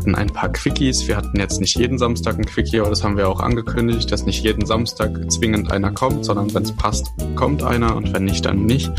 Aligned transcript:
hatten 0.00 0.14
ein 0.14 0.30
paar 0.30 0.50
Quickies. 0.50 1.06
Wir 1.08 1.16
hatten 1.18 1.38
jetzt 1.38 1.60
nicht 1.60 1.76
jeden 1.76 1.98
Samstag 1.98 2.38
ein 2.38 2.46
Quickie, 2.46 2.80
aber 2.80 2.88
das 2.88 3.04
haben 3.04 3.18
wir 3.18 3.28
auch 3.28 3.40
angekündigt, 3.40 4.10
dass 4.10 4.24
nicht 4.24 4.42
jeden 4.42 4.64
Samstag 4.64 5.30
zwingend 5.30 5.70
einer 5.70 5.90
kommt, 5.92 6.24
sondern 6.24 6.54
wenn 6.54 6.62
es 6.62 6.72
passt, 6.72 7.12
kommt 7.36 7.62
einer 7.62 7.94
und 7.94 8.10
wenn 8.14 8.24
nicht, 8.24 8.46
dann 8.46 8.64
nicht. 8.64 8.90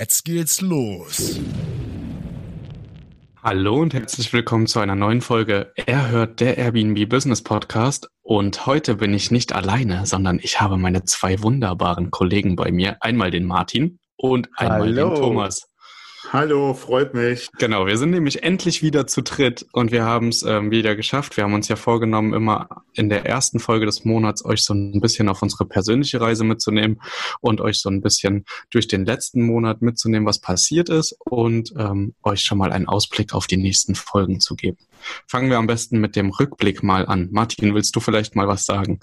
Jetzt 0.00 0.24
geht's 0.24 0.60
los. 0.60 1.38
Hallo 3.50 3.80
und 3.80 3.94
herzlich 3.94 4.30
willkommen 4.34 4.66
zu 4.66 4.78
einer 4.78 4.94
neuen 4.94 5.22
Folge 5.22 5.72
Er 5.86 6.10
hört 6.10 6.40
der 6.40 6.58
Airbnb 6.58 7.08
Business 7.08 7.42
Podcast. 7.42 8.10
Und 8.20 8.66
heute 8.66 8.96
bin 8.96 9.14
ich 9.14 9.30
nicht 9.30 9.54
alleine, 9.54 10.04
sondern 10.04 10.38
ich 10.42 10.60
habe 10.60 10.76
meine 10.76 11.04
zwei 11.04 11.42
wunderbaren 11.42 12.10
Kollegen 12.10 12.56
bei 12.56 12.70
mir. 12.70 12.98
Einmal 13.00 13.30
den 13.30 13.46
Martin 13.46 14.00
und 14.18 14.50
einmal 14.54 14.94
Hallo. 14.94 15.14
den 15.14 15.22
Thomas. 15.22 15.67
Hallo, 16.30 16.74
freut 16.74 17.14
mich. 17.14 17.48
Genau, 17.58 17.86
wir 17.86 17.96
sind 17.96 18.10
nämlich 18.10 18.42
endlich 18.42 18.82
wieder 18.82 19.06
zu 19.06 19.22
dritt 19.22 19.64
und 19.72 19.92
wir 19.92 20.04
haben 20.04 20.28
es 20.28 20.42
ähm, 20.42 20.70
wieder 20.70 20.94
geschafft. 20.94 21.38
Wir 21.38 21.44
haben 21.44 21.54
uns 21.54 21.68
ja 21.68 21.76
vorgenommen, 21.76 22.34
immer 22.34 22.68
in 22.92 23.08
der 23.08 23.24
ersten 23.24 23.60
Folge 23.60 23.86
des 23.86 24.04
Monats 24.04 24.44
euch 24.44 24.62
so 24.62 24.74
ein 24.74 25.00
bisschen 25.00 25.30
auf 25.30 25.40
unsere 25.40 25.64
persönliche 25.64 26.20
Reise 26.20 26.44
mitzunehmen 26.44 27.00
und 27.40 27.62
euch 27.62 27.80
so 27.80 27.88
ein 27.88 28.02
bisschen 28.02 28.44
durch 28.68 28.88
den 28.88 29.06
letzten 29.06 29.40
Monat 29.40 29.80
mitzunehmen, 29.80 30.26
was 30.26 30.38
passiert 30.38 30.90
ist 30.90 31.16
und 31.24 31.72
ähm, 31.78 32.14
euch 32.22 32.42
schon 32.42 32.58
mal 32.58 32.72
einen 32.72 32.88
Ausblick 32.88 33.32
auf 33.32 33.46
die 33.46 33.56
nächsten 33.56 33.94
Folgen 33.94 34.38
zu 34.38 34.54
geben. 34.54 34.87
Fangen 35.26 35.50
wir 35.50 35.58
am 35.58 35.66
besten 35.66 35.98
mit 35.98 36.16
dem 36.16 36.30
Rückblick 36.30 36.82
mal 36.82 37.06
an. 37.06 37.28
Martin, 37.30 37.74
willst 37.74 37.94
du 37.96 38.00
vielleicht 38.00 38.36
mal 38.36 38.48
was 38.48 38.64
sagen? 38.64 39.00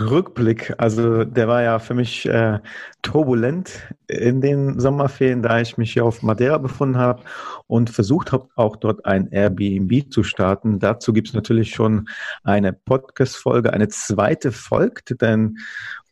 Rückblick, 0.00 0.74
also 0.78 1.24
der 1.24 1.48
war 1.48 1.62
ja 1.62 1.78
für 1.78 1.94
mich 1.94 2.26
äh, 2.26 2.58
turbulent 3.02 3.94
in 4.06 4.40
den 4.40 4.78
Sommerferien, 4.80 5.42
da 5.42 5.60
ich 5.60 5.78
mich 5.78 5.92
hier 5.92 6.04
auf 6.04 6.22
Madeira 6.22 6.58
befunden 6.58 6.98
habe 6.98 7.22
und 7.66 7.90
versucht 7.90 8.32
habe, 8.32 8.48
auch 8.56 8.76
dort 8.76 9.04
ein 9.06 9.30
Airbnb 9.30 10.12
zu 10.12 10.22
starten. 10.22 10.78
Dazu 10.78 11.12
gibt 11.12 11.28
es 11.28 11.34
natürlich 11.34 11.70
schon 11.70 12.08
eine 12.42 12.72
Podcast-Folge, 12.72 13.72
eine 13.72 13.88
zweite 13.88 14.52
folgt, 14.52 15.20
denn 15.20 15.58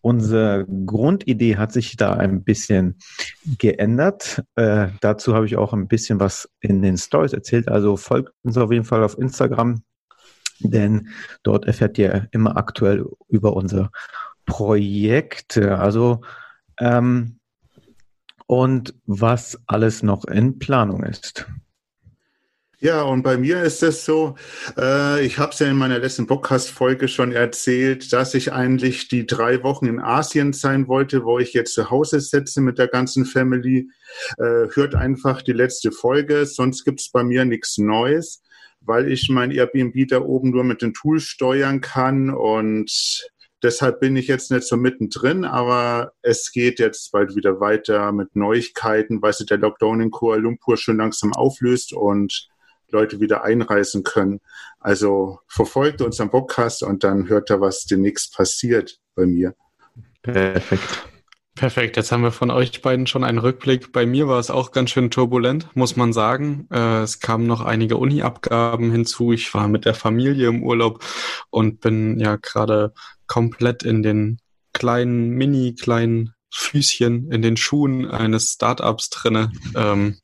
Unsere 0.07 0.65
Grundidee 0.87 1.57
hat 1.57 1.73
sich 1.73 1.97
da 1.97 2.13
ein 2.13 2.45
bisschen 2.45 2.97
geändert. 3.59 4.45
Äh, 4.55 4.91
dazu 5.01 5.35
habe 5.35 5.47
ich 5.47 5.57
auch 5.57 5.73
ein 5.73 5.89
bisschen 5.89 6.21
was 6.21 6.49
in 6.61 6.81
den 6.81 6.97
Stories 6.97 7.33
erzählt. 7.33 7.67
Also 7.67 7.97
folgt 7.97 8.33
uns 8.45 8.57
auf 8.57 8.71
jeden 8.71 8.85
Fall 8.85 9.03
auf 9.03 9.19
Instagram, 9.19 9.83
denn 10.61 11.09
dort 11.43 11.65
erfährt 11.65 11.99
ihr 11.99 12.29
immer 12.31 12.57
aktuell 12.57 13.05
über 13.27 13.57
unsere 13.57 13.91
Projekte. 14.45 15.77
Also 15.77 16.21
ähm, 16.79 17.41
und 18.47 18.95
was 19.07 19.59
alles 19.67 20.05
noch 20.05 20.25
in 20.27 20.61
Planung 20.61 21.03
ist. 21.03 21.49
Ja, 22.79 23.05
und 23.05 23.23
bei 23.23 23.39
mir 23.39 23.63
ist 23.63 23.83
es 23.83 24.05
so, 24.05 24.35
äh, 24.77 25.25
ich 25.25 25.39
habe 25.39 25.53
es 25.53 25.61
ja 25.61 25.67
in 25.69 25.79
meiner 25.79 25.99
letzten 25.99 26.27
Podcast-Folge 26.27 27.09
schon 27.09 27.33
erzählt, 27.33 28.13
dass 28.13 28.35
ich 28.35 28.53
eigentlich 28.53 29.09
die 29.09 29.25
drei 29.25 29.63
Wochen 29.63 29.87
in 29.87 29.99
Asien 29.99 30.53
sein 30.53 30.87
wollte, 30.87 31.25
wo 31.25 31.39
ich 31.39 31.55
jetzt 31.55 31.73
zu 31.73 31.91
Hause 31.91 32.21
sitze 32.21 32.61
mit 32.61 32.77
der 32.77 32.89
ganzen 32.89 33.25
Family. 33.25 33.89
Äh, 34.37 34.69
hört 34.75 34.95
einfach 34.95 35.41
die 35.41 35.55
letzte 35.55 35.91
Folge, 35.91 36.45
sonst 36.45 36.85
gibt's 36.85 37.11
bei 37.11 37.25
mir 37.25 37.47
nichts 37.47 37.79
Neues, 37.79 38.43
weil 38.83 39.11
ich 39.11 39.31
mein 39.31 39.53
Airbnb 39.53 40.07
da 40.09 40.21
oben 40.21 40.51
nur 40.51 40.63
mit 40.63 40.83
den 40.83 40.93
Tools 40.93 41.23
steuern 41.23 41.81
kann 41.81 42.29
und 42.29 43.31
Deshalb 43.63 44.01
bin 44.01 44.17
ich 44.17 44.27
jetzt 44.29 44.51
nicht 44.51 44.65
so 44.65 44.77
mittendrin, 44.77 45.47
aber 45.47 46.13
es 46.21 46.53
geht 46.53 46.79
jetzt 46.79 47.11
bald 47.11 47.35
wieder 47.35 47.59
weiter 47.59 48.13
mit 48.13 48.37
Neuigkeiten, 48.37 49.23
weil 49.23 49.33
sich 49.33 49.47
der 49.47 49.57
Lockdown 49.57 50.03
in 50.03 50.11
Kuala 50.11 50.43
Lumpur 50.43 50.77
schon 50.77 50.99
langsam 50.99 51.33
auflöst 51.33 51.95
und 51.95 52.49
Leute 52.91 53.21
wieder 53.21 53.45
einreisen 53.45 54.03
können. 54.03 54.41
Also 54.81 55.41
verfolgt 55.49 56.03
unseren 56.03 56.31
Podcast 56.31 56.83
und 56.83 57.05
dann 57.05 57.29
hört 57.29 57.51
er, 57.51 57.61
was 57.61 57.87
demnächst 57.87 58.35
passiert 58.35 58.99
bei 59.15 59.27
mir. 59.27 59.55
Perfekt. 60.23 61.07
Perfekt, 61.57 61.97
jetzt 61.97 62.13
haben 62.13 62.23
wir 62.23 62.33
von 62.33 62.51
euch 62.51 62.83
beiden 62.83 63.07
schon 63.07 63.25
einen 63.25 63.39
Rückblick. 63.39 63.91
Bei 63.91 64.05
mir 64.05 64.29
war 64.29 64.39
es 64.39 64.51
auch 64.51 64.73
ganz 64.73 64.91
schön 64.91 65.11
turbulent, 65.11 65.75
muss 65.75 65.97
man 65.97 66.13
sagen. 66.13 66.69
Äh, 66.71 67.01
es 67.01 67.19
kamen 67.19 67.47
noch 67.47 67.63
einige 67.63 67.97
Uni-Abgaben 67.97 68.93
hinzu. 68.93 69.33
Ich 69.33 69.55
war 69.55 69.67
mit 69.67 69.87
der 69.87 69.95
Familie 69.95 70.49
im 70.49 70.63
Urlaub 70.63 71.03
und 71.49 71.81
bin 71.81 72.21
ja 72.21 72.37
gerade 72.37 72.93
komplett 73.27 73.85
in 73.85 74.03
den 74.03 74.39
kleinen, 74.75 75.31
mini 75.31 75.75
kleinen 75.75 76.35
Füßchen 76.57 77.31
in 77.31 77.43
den 77.43 77.57
Schuhen 77.57 78.11
eines 78.11 78.53
Startups 78.53 79.11
drinne. 79.11 79.53
Ähm, 79.75 80.19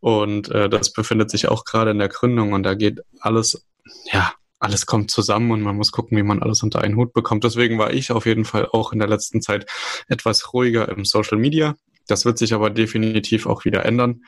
und 0.00 0.50
äh, 0.50 0.68
das 0.68 0.92
befindet 0.92 1.30
sich 1.30 1.48
auch 1.48 1.64
gerade 1.64 1.90
in 1.90 1.98
der 1.98 2.08
Gründung 2.08 2.52
und 2.52 2.62
da 2.62 2.74
geht 2.74 3.00
alles, 3.20 3.66
ja, 4.12 4.32
alles 4.58 4.86
kommt 4.86 5.10
zusammen 5.10 5.50
und 5.50 5.62
man 5.62 5.76
muss 5.76 5.90
gucken, 5.90 6.16
wie 6.18 6.22
man 6.22 6.42
alles 6.42 6.62
unter 6.62 6.82
einen 6.82 6.96
Hut 6.96 7.12
bekommt. 7.12 7.44
Deswegen 7.44 7.78
war 7.78 7.92
ich 7.92 8.12
auf 8.12 8.26
jeden 8.26 8.44
Fall 8.44 8.68
auch 8.70 8.92
in 8.92 8.98
der 8.98 9.08
letzten 9.08 9.40
Zeit 9.40 9.66
etwas 10.08 10.52
ruhiger 10.52 10.88
im 10.88 11.04
Social 11.04 11.38
Media. 11.38 11.74
Das 12.06 12.24
wird 12.24 12.38
sich 12.38 12.52
aber 12.52 12.70
definitiv 12.70 13.46
auch 13.46 13.64
wieder 13.64 13.84
ändern. 13.84 14.22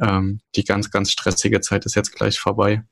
Ähm, 0.00 0.40
die 0.56 0.64
ganz, 0.64 0.90
ganz 0.90 1.10
stressige 1.10 1.60
Zeit 1.60 1.84
ist 1.84 1.94
jetzt 1.94 2.14
gleich 2.14 2.38
vorbei. 2.38 2.84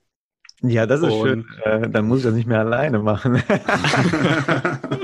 Ja, 0.62 0.86
das 0.86 1.00
ist 1.00 1.10
und, 1.10 1.26
schön. 1.26 1.46
Äh, 1.64 1.88
dann 1.88 2.06
muss 2.06 2.18
ich 2.18 2.24
das 2.24 2.34
nicht 2.34 2.46
mehr 2.46 2.60
alleine 2.60 2.98
machen. 2.98 3.42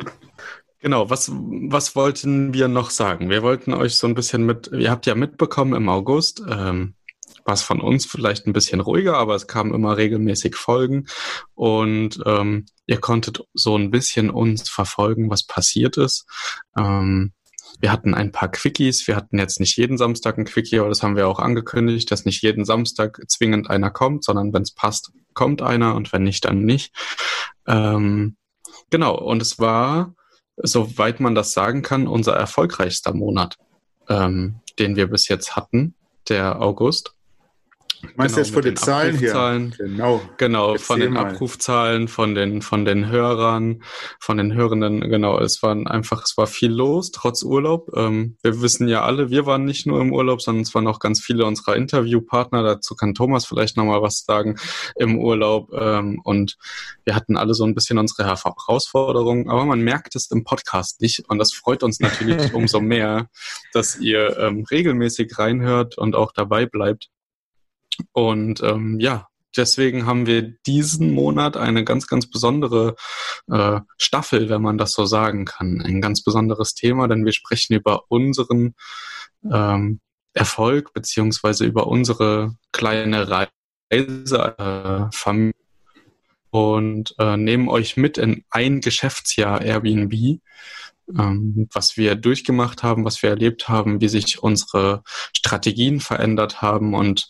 Genau, 0.80 1.10
was, 1.10 1.30
was 1.30 1.94
wollten 1.94 2.54
wir 2.54 2.66
noch 2.66 2.88
sagen? 2.88 3.28
Wir 3.28 3.42
wollten 3.42 3.74
euch 3.74 3.96
so 3.96 4.06
ein 4.06 4.14
bisschen 4.14 4.46
mit, 4.46 4.70
ihr 4.72 4.90
habt 4.90 5.04
ja 5.04 5.14
mitbekommen 5.14 5.74
im 5.74 5.90
August, 5.90 6.42
ähm, 6.48 6.94
war 7.44 7.52
es 7.52 7.62
von 7.62 7.80
uns 7.80 8.06
vielleicht 8.06 8.46
ein 8.46 8.54
bisschen 8.54 8.80
ruhiger, 8.80 9.16
aber 9.18 9.34
es 9.34 9.46
kamen 9.46 9.74
immer 9.74 9.98
regelmäßig 9.98 10.56
Folgen 10.56 11.06
und 11.54 12.20
ähm, 12.24 12.64
ihr 12.86 12.98
konntet 12.98 13.44
so 13.52 13.76
ein 13.76 13.90
bisschen 13.90 14.30
uns 14.30 14.70
verfolgen, 14.70 15.28
was 15.28 15.46
passiert 15.46 15.98
ist. 15.98 16.26
Ähm, 16.78 17.32
wir 17.78 17.92
hatten 17.92 18.14
ein 18.14 18.32
paar 18.32 18.50
Quickies. 18.50 19.06
Wir 19.06 19.16
hatten 19.16 19.38
jetzt 19.38 19.60
nicht 19.60 19.76
jeden 19.76 19.98
Samstag 19.98 20.38
ein 20.38 20.44
Quickie, 20.44 20.78
aber 20.78 20.88
das 20.88 21.02
haben 21.02 21.16
wir 21.16 21.28
auch 21.28 21.38
angekündigt, 21.38 22.10
dass 22.10 22.24
nicht 22.24 22.42
jeden 22.42 22.64
Samstag 22.64 23.20
zwingend 23.28 23.68
einer 23.68 23.90
kommt, 23.90 24.24
sondern 24.24 24.52
wenn 24.52 24.62
es 24.62 24.72
passt, 24.72 25.12
kommt 25.34 25.60
einer 25.60 25.94
und 25.94 26.12
wenn 26.12 26.22
nicht, 26.22 26.44
dann 26.46 26.64
nicht. 26.64 26.94
Ähm, 27.66 28.36
genau, 28.90 29.14
und 29.16 29.42
es 29.42 29.58
war 29.58 30.14
soweit 30.62 31.20
man 31.20 31.34
das 31.34 31.52
sagen 31.52 31.82
kann, 31.82 32.06
unser 32.06 32.34
erfolgreichster 32.34 33.14
Monat, 33.14 33.56
ähm, 34.08 34.56
den 34.78 34.96
wir 34.96 35.08
bis 35.08 35.28
jetzt 35.28 35.56
hatten, 35.56 35.94
der 36.28 36.60
August. 36.60 37.14
Meinst 38.16 38.16
genau, 38.16 38.28
du 38.34 38.40
jetzt 38.40 38.54
von 38.54 38.62
den, 38.62 38.74
den 38.74 38.76
Zahlen 38.76 39.18
hier? 39.18 39.70
Genau. 39.78 40.22
Genau, 40.38 40.72
Erzähl 40.72 40.84
von 40.86 41.00
den 41.00 41.12
mal. 41.12 41.26
Abrufzahlen, 41.26 42.08
von 42.08 42.34
den, 42.34 42.62
von 42.62 42.84
den 42.84 43.08
Hörern, 43.08 43.82
von 44.18 44.38
den 44.38 44.54
Hörenden, 44.54 45.00
genau. 45.02 45.38
Es 45.38 45.62
waren 45.62 45.86
einfach, 45.86 46.24
es 46.24 46.36
war 46.36 46.46
viel 46.46 46.70
los, 46.70 47.10
trotz 47.10 47.42
Urlaub. 47.42 47.90
Ähm, 47.94 48.36
wir 48.42 48.62
wissen 48.62 48.88
ja 48.88 49.02
alle, 49.02 49.30
wir 49.30 49.44
waren 49.44 49.64
nicht 49.64 49.86
nur 49.86 50.00
im 50.00 50.12
Urlaub, 50.12 50.40
sondern 50.40 50.62
es 50.62 50.74
waren 50.74 50.86
auch 50.86 50.98
ganz 50.98 51.20
viele 51.20 51.44
unserer 51.44 51.76
Interviewpartner. 51.76 52.62
Dazu 52.62 52.94
kann 52.94 53.14
Thomas 53.14 53.44
vielleicht 53.44 53.76
nochmal 53.76 54.00
was 54.00 54.24
sagen 54.24 54.56
im 54.96 55.18
Urlaub. 55.18 55.70
Ähm, 55.72 56.20
und 56.24 56.56
wir 57.04 57.14
hatten 57.14 57.36
alle 57.36 57.54
so 57.54 57.64
ein 57.64 57.74
bisschen 57.74 57.98
unsere 57.98 58.24
Herausforderungen, 58.24 59.50
aber 59.50 59.66
man 59.66 59.80
merkt 59.80 60.16
es 60.16 60.30
im 60.30 60.44
Podcast 60.44 61.02
nicht. 61.02 61.28
Und 61.28 61.38
das 61.38 61.52
freut 61.52 61.82
uns 61.82 62.00
natürlich 62.00 62.54
umso 62.54 62.80
mehr, 62.80 63.28
dass 63.74 63.98
ihr 63.98 64.38
ähm, 64.38 64.64
regelmäßig 64.70 65.38
reinhört 65.38 65.98
und 65.98 66.16
auch 66.16 66.32
dabei 66.32 66.64
bleibt. 66.64 67.10
Und 68.12 68.62
ähm, 68.62 68.98
ja, 69.00 69.26
deswegen 69.56 70.06
haben 70.06 70.26
wir 70.26 70.42
diesen 70.66 71.12
Monat 71.12 71.56
eine 71.56 71.84
ganz, 71.84 72.06
ganz 72.06 72.30
besondere 72.30 72.96
äh, 73.50 73.80
Staffel, 73.98 74.48
wenn 74.48 74.62
man 74.62 74.78
das 74.78 74.92
so 74.92 75.04
sagen 75.04 75.44
kann. 75.44 75.80
Ein 75.80 76.00
ganz 76.00 76.22
besonderes 76.22 76.74
Thema, 76.74 77.08
denn 77.08 77.24
wir 77.24 77.32
sprechen 77.32 77.74
über 77.74 78.04
unseren 78.08 78.74
ähm, 79.50 80.00
Erfolg 80.32 80.92
beziehungsweise 80.92 81.64
über 81.64 81.86
unsere 81.88 82.56
kleine 82.72 83.28
Reise, 83.28 84.54
äh, 84.58 85.12
Familie 85.12 85.54
und 86.50 87.14
äh, 87.18 87.36
nehmen 87.36 87.68
euch 87.68 87.96
mit 87.96 88.18
in 88.18 88.44
ein 88.50 88.80
Geschäftsjahr 88.80 89.62
Airbnb 89.62 90.40
ähm, 91.18 91.68
was 91.72 91.96
wir 91.96 92.14
durchgemacht 92.14 92.82
haben, 92.82 93.04
was 93.04 93.22
wir 93.22 93.30
erlebt 93.30 93.68
haben, 93.68 94.00
wie 94.00 94.08
sich 94.08 94.42
unsere 94.42 95.02
Strategien 95.32 96.00
verändert 96.00 96.62
haben 96.62 96.94
und 96.94 97.28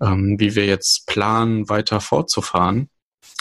ähm, 0.00 0.36
wie 0.38 0.54
wir 0.54 0.66
jetzt 0.66 1.06
planen, 1.06 1.68
weiter 1.68 2.00
fortzufahren. 2.00 2.90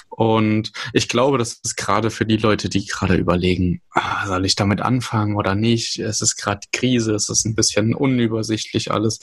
Und 0.10 0.72
ich 0.94 1.10
glaube, 1.10 1.38
das 1.38 1.60
ist 1.64 1.76
gerade 1.76 2.10
für 2.10 2.26
die 2.26 2.38
Leute, 2.38 2.70
die 2.70 2.86
gerade 2.88 3.16
überlegen, 3.16 3.82
ah, 3.92 4.26
soll 4.26 4.46
ich 4.46 4.56
damit 4.56 4.82
anfangen 4.82 5.36
oder 5.36 5.54
nicht? 5.54 6.00
Es 6.00 6.22
ist 6.22 6.38
gerade 6.38 6.62
Krise, 6.72 7.14
es 7.14 7.30
ist 7.30 7.46
ein 7.46 7.54
bisschen 7.54 7.94
unübersichtlich 7.94 8.90
alles. 8.90 9.20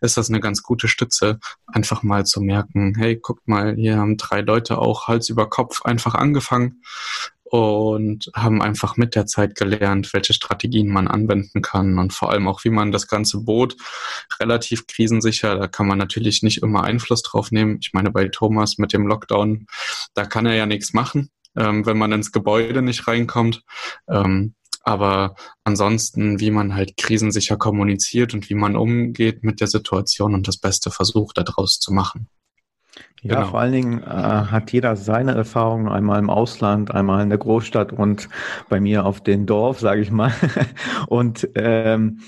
Ist 0.00 0.16
das 0.16 0.28
eine 0.28 0.38
ganz 0.38 0.62
gute 0.62 0.86
Stütze, 0.86 1.40
einfach 1.66 2.04
mal 2.04 2.26
zu 2.26 2.40
merken, 2.40 2.94
hey, 2.96 3.16
guckt 3.16 3.48
mal, 3.48 3.74
hier 3.74 3.96
haben 3.96 4.18
drei 4.18 4.40
Leute 4.40 4.78
auch 4.78 5.08
Hals 5.08 5.30
über 5.30 5.48
Kopf 5.48 5.82
einfach 5.82 6.14
angefangen. 6.14 6.82
Und 7.50 8.30
haben 8.34 8.60
einfach 8.60 8.96
mit 8.96 9.14
der 9.14 9.26
Zeit 9.26 9.54
gelernt, 9.54 10.12
welche 10.12 10.32
Strategien 10.32 10.88
man 10.88 11.06
anwenden 11.06 11.62
kann 11.62 11.98
und 11.98 12.12
vor 12.12 12.30
allem 12.30 12.48
auch, 12.48 12.64
wie 12.64 12.70
man 12.70 12.90
das 12.90 13.06
ganze 13.06 13.40
Boot 13.40 13.76
relativ 14.40 14.86
krisensicher, 14.86 15.56
da 15.56 15.68
kann 15.68 15.86
man 15.86 15.98
natürlich 15.98 16.42
nicht 16.42 16.62
immer 16.62 16.82
Einfluss 16.82 17.22
drauf 17.22 17.52
nehmen. 17.52 17.78
Ich 17.80 17.92
meine, 17.92 18.10
bei 18.10 18.28
Thomas 18.28 18.78
mit 18.78 18.92
dem 18.92 19.06
Lockdown, 19.06 19.66
da 20.14 20.24
kann 20.24 20.46
er 20.46 20.54
ja 20.54 20.66
nichts 20.66 20.92
machen, 20.92 21.30
ähm, 21.56 21.86
wenn 21.86 21.98
man 21.98 22.12
ins 22.12 22.32
Gebäude 22.32 22.82
nicht 22.82 23.06
reinkommt. 23.06 23.62
Ähm, 24.08 24.54
aber 24.82 25.34
ansonsten, 25.64 26.38
wie 26.38 26.52
man 26.52 26.74
halt 26.74 26.96
krisensicher 26.96 27.56
kommuniziert 27.56 28.34
und 28.34 28.48
wie 28.50 28.54
man 28.54 28.76
umgeht 28.76 29.42
mit 29.42 29.60
der 29.60 29.66
Situation 29.66 30.34
und 30.34 30.46
das 30.46 30.58
Beste 30.58 30.90
versucht, 30.90 31.38
daraus 31.38 31.80
zu 31.80 31.92
machen. 31.92 32.28
Ja, 33.22 33.36
genau. 33.36 33.48
vor 33.48 33.60
allen 33.60 33.72
Dingen 33.72 34.02
äh, 34.02 34.06
hat 34.06 34.72
jeder 34.72 34.94
seine 34.94 35.34
Erfahrungen, 35.34 35.88
einmal 35.88 36.18
im 36.18 36.30
Ausland, 36.30 36.92
einmal 36.94 37.22
in 37.22 37.28
der 37.28 37.38
Großstadt 37.38 37.92
und 37.92 38.28
bei 38.68 38.78
mir 38.78 39.04
auf 39.04 39.20
dem 39.20 39.46
Dorf, 39.46 39.80
sage 39.80 40.00
ich 40.00 40.10
mal. 40.10 40.32
und 41.08 41.48
ähm, 41.54 42.20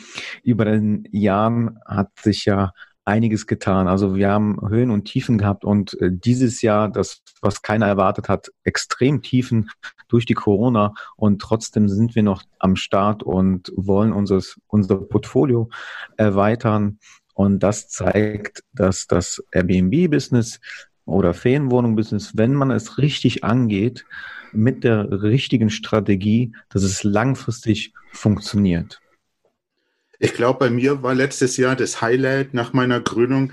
über 0.43 0.65
den 0.65 1.06
Jahren 1.12 1.79
hat 1.87 2.09
sich 2.20 2.47
ja 2.47 2.73
einiges 3.09 3.47
getan. 3.47 3.88
Also 3.88 4.15
wir 4.15 4.31
haben 4.31 4.59
Höhen 4.69 4.91
und 4.91 5.05
Tiefen 5.05 5.38
gehabt 5.38 5.65
und 5.65 5.99
äh, 6.00 6.11
dieses 6.12 6.62
Jahr, 6.62 6.91
das, 6.91 7.23
was 7.41 7.62
keiner 7.62 7.87
erwartet 7.87 8.29
hat, 8.29 8.49
extrem 8.64 9.23
Tiefen 9.23 9.71
durch 10.09 10.26
die 10.26 10.35
Corona 10.35 10.94
und 11.17 11.41
trotzdem 11.41 11.88
sind 11.88 12.14
wir 12.14 12.23
noch 12.23 12.43
am 12.59 12.76
Start 12.76 13.23
und 13.23 13.73
wollen 13.76 14.12
unseres, 14.12 14.61
unser 14.67 14.97
Portfolio 14.97 15.71
erweitern. 16.17 16.99
Und 17.38 17.61
das 17.61 17.88
zeigt, 17.88 18.64
dass 18.73 19.06
das 19.06 19.40
Airbnb-Business 19.52 20.58
oder 21.05 21.35
Ferienwohnung-Business, 21.35 22.32
wenn 22.35 22.52
man 22.52 22.73
es 22.73 22.99
richtig 22.99 23.44
angeht, 23.44 24.05
mit 24.52 24.82
der 24.82 25.23
richtigen 25.23 25.70
Strategie, 25.70 26.52
dass 26.69 26.82
es 26.82 27.05
langfristig 27.05 27.93
funktioniert. 28.11 29.00
Ich 30.19 30.35
glaube, 30.35 30.58
bei 30.58 30.70
mir 30.70 31.05
war 31.05 31.14
letztes 31.14 31.56
Jahr 31.56 31.76
das 31.76 32.02
Highlight 32.02 32.55
nach 32.55 32.73
meiner 32.73 33.00
Gründung, 33.00 33.52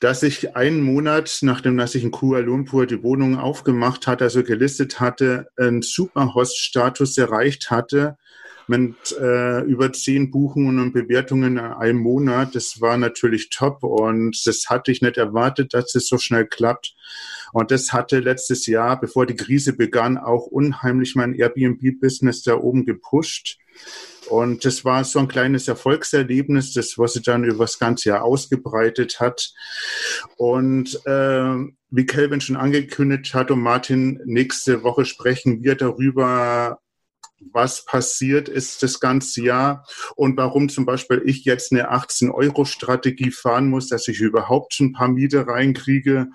dass 0.00 0.22
ich 0.22 0.54
einen 0.54 0.82
Monat, 0.82 1.38
nachdem 1.40 1.78
dass 1.78 1.94
ich 1.94 2.04
in 2.04 2.10
Kuala 2.10 2.44
Lumpur 2.44 2.84
die 2.84 3.02
Wohnung 3.02 3.38
aufgemacht 3.38 4.06
hatte, 4.06 4.24
also 4.24 4.42
gelistet 4.42 5.00
hatte, 5.00 5.48
einen 5.56 5.80
Superhost-Status 5.80 7.16
erreicht 7.16 7.70
hatte 7.70 8.18
mit 8.66 8.94
äh, 9.20 9.60
über 9.62 9.92
zehn 9.92 10.30
Buchungen 10.30 10.78
und 10.78 10.92
Bewertungen 10.92 11.56
in 11.56 11.64
einem 11.64 11.98
Monat. 11.98 12.54
Das 12.54 12.80
war 12.80 12.96
natürlich 12.96 13.50
top 13.50 13.82
und 13.82 14.46
das 14.46 14.66
hatte 14.68 14.92
ich 14.92 15.02
nicht 15.02 15.16
erwartet, 15.16 15.74
dass 15.74 15.94
es 15.94 16.08
so 16.08 16.18
schnell 16.18 16.46
klappt. 16.46 16.94
Und 17.52 17.70
das 17.70 17.92
hatte 17.92 18.20
letztes 18.20 18.66
Jahr, 18.66 18.98
bevor 18.98 19.26
die 19.26 19.36
Krise 19.36 19.74
begann, 19.74 20.16
auch 20.16 20.46
unheimlich 20.46 21.14
mein 21.14 21.34
Airbnb-Business 21.34 22.42
da 22.42 22.54
oben 22.56 22.86
gepusht. 22.86 23.58
Und 24.28 24.64
das 24.64 24.84
war 24.84 25.04
so 25.04 25.18
ein 25.18 25.28
kleines 25.28 25.68
Erfolgserlebnis, 25.68 26.72
das, 26.72 26.96
was 26.96 27.14
sich 27.14 27.22
dann 27.22 27.44
über 27.44 27.64
das 27.64 27.78
ganze 27.78 28.10
Jahr 28.10 28.22
ausgebreitet 28.22 29.20
hat. 29.20 29.52
Und 30.36 30.94
äh, 31.06 31.54
wie 31.90 32.06
Kelvin 32.06 32.40
schon 32.40 32.56
angekündigt 32.56 33.34
hat 33.34 33.50
und 33.50 33.60
Martin, 33.60 34.20
nächste 34.24 34.82
Woche 34.82 35.04
sprechen 35.04 35.62
wir 35.62 35.74
darüber, 35.74 36.80
was 37.52 37.84
passiert 37.84 38.48
ist 38.48 38.82
das 38.82 39.00
ganze 39.00 39.42
Jahr 39.42 39.86
und 40.16 40.36
warum 40.36 40.68
zum 40.68 40.86
Beispiel 40.86 41.22
ich 41.24 41.44
jetzt 41.44 41.72
eine 41.72 41.92
18-Euro-Strategie 41.92 43.30
fahren 43.30 43.68
muss, 43.68 43.88
dass 43.88 44.08
ich 44.08 44.20
überhaupt 44.20 44.78
ein 44.80 44.92
paar 44.92 45.08
Miete 45.08 45.46
reinkriege. 45.46 46.28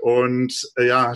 Und 0.00 0.70
äh, 0.76 0.88
ja, 0.88 1.14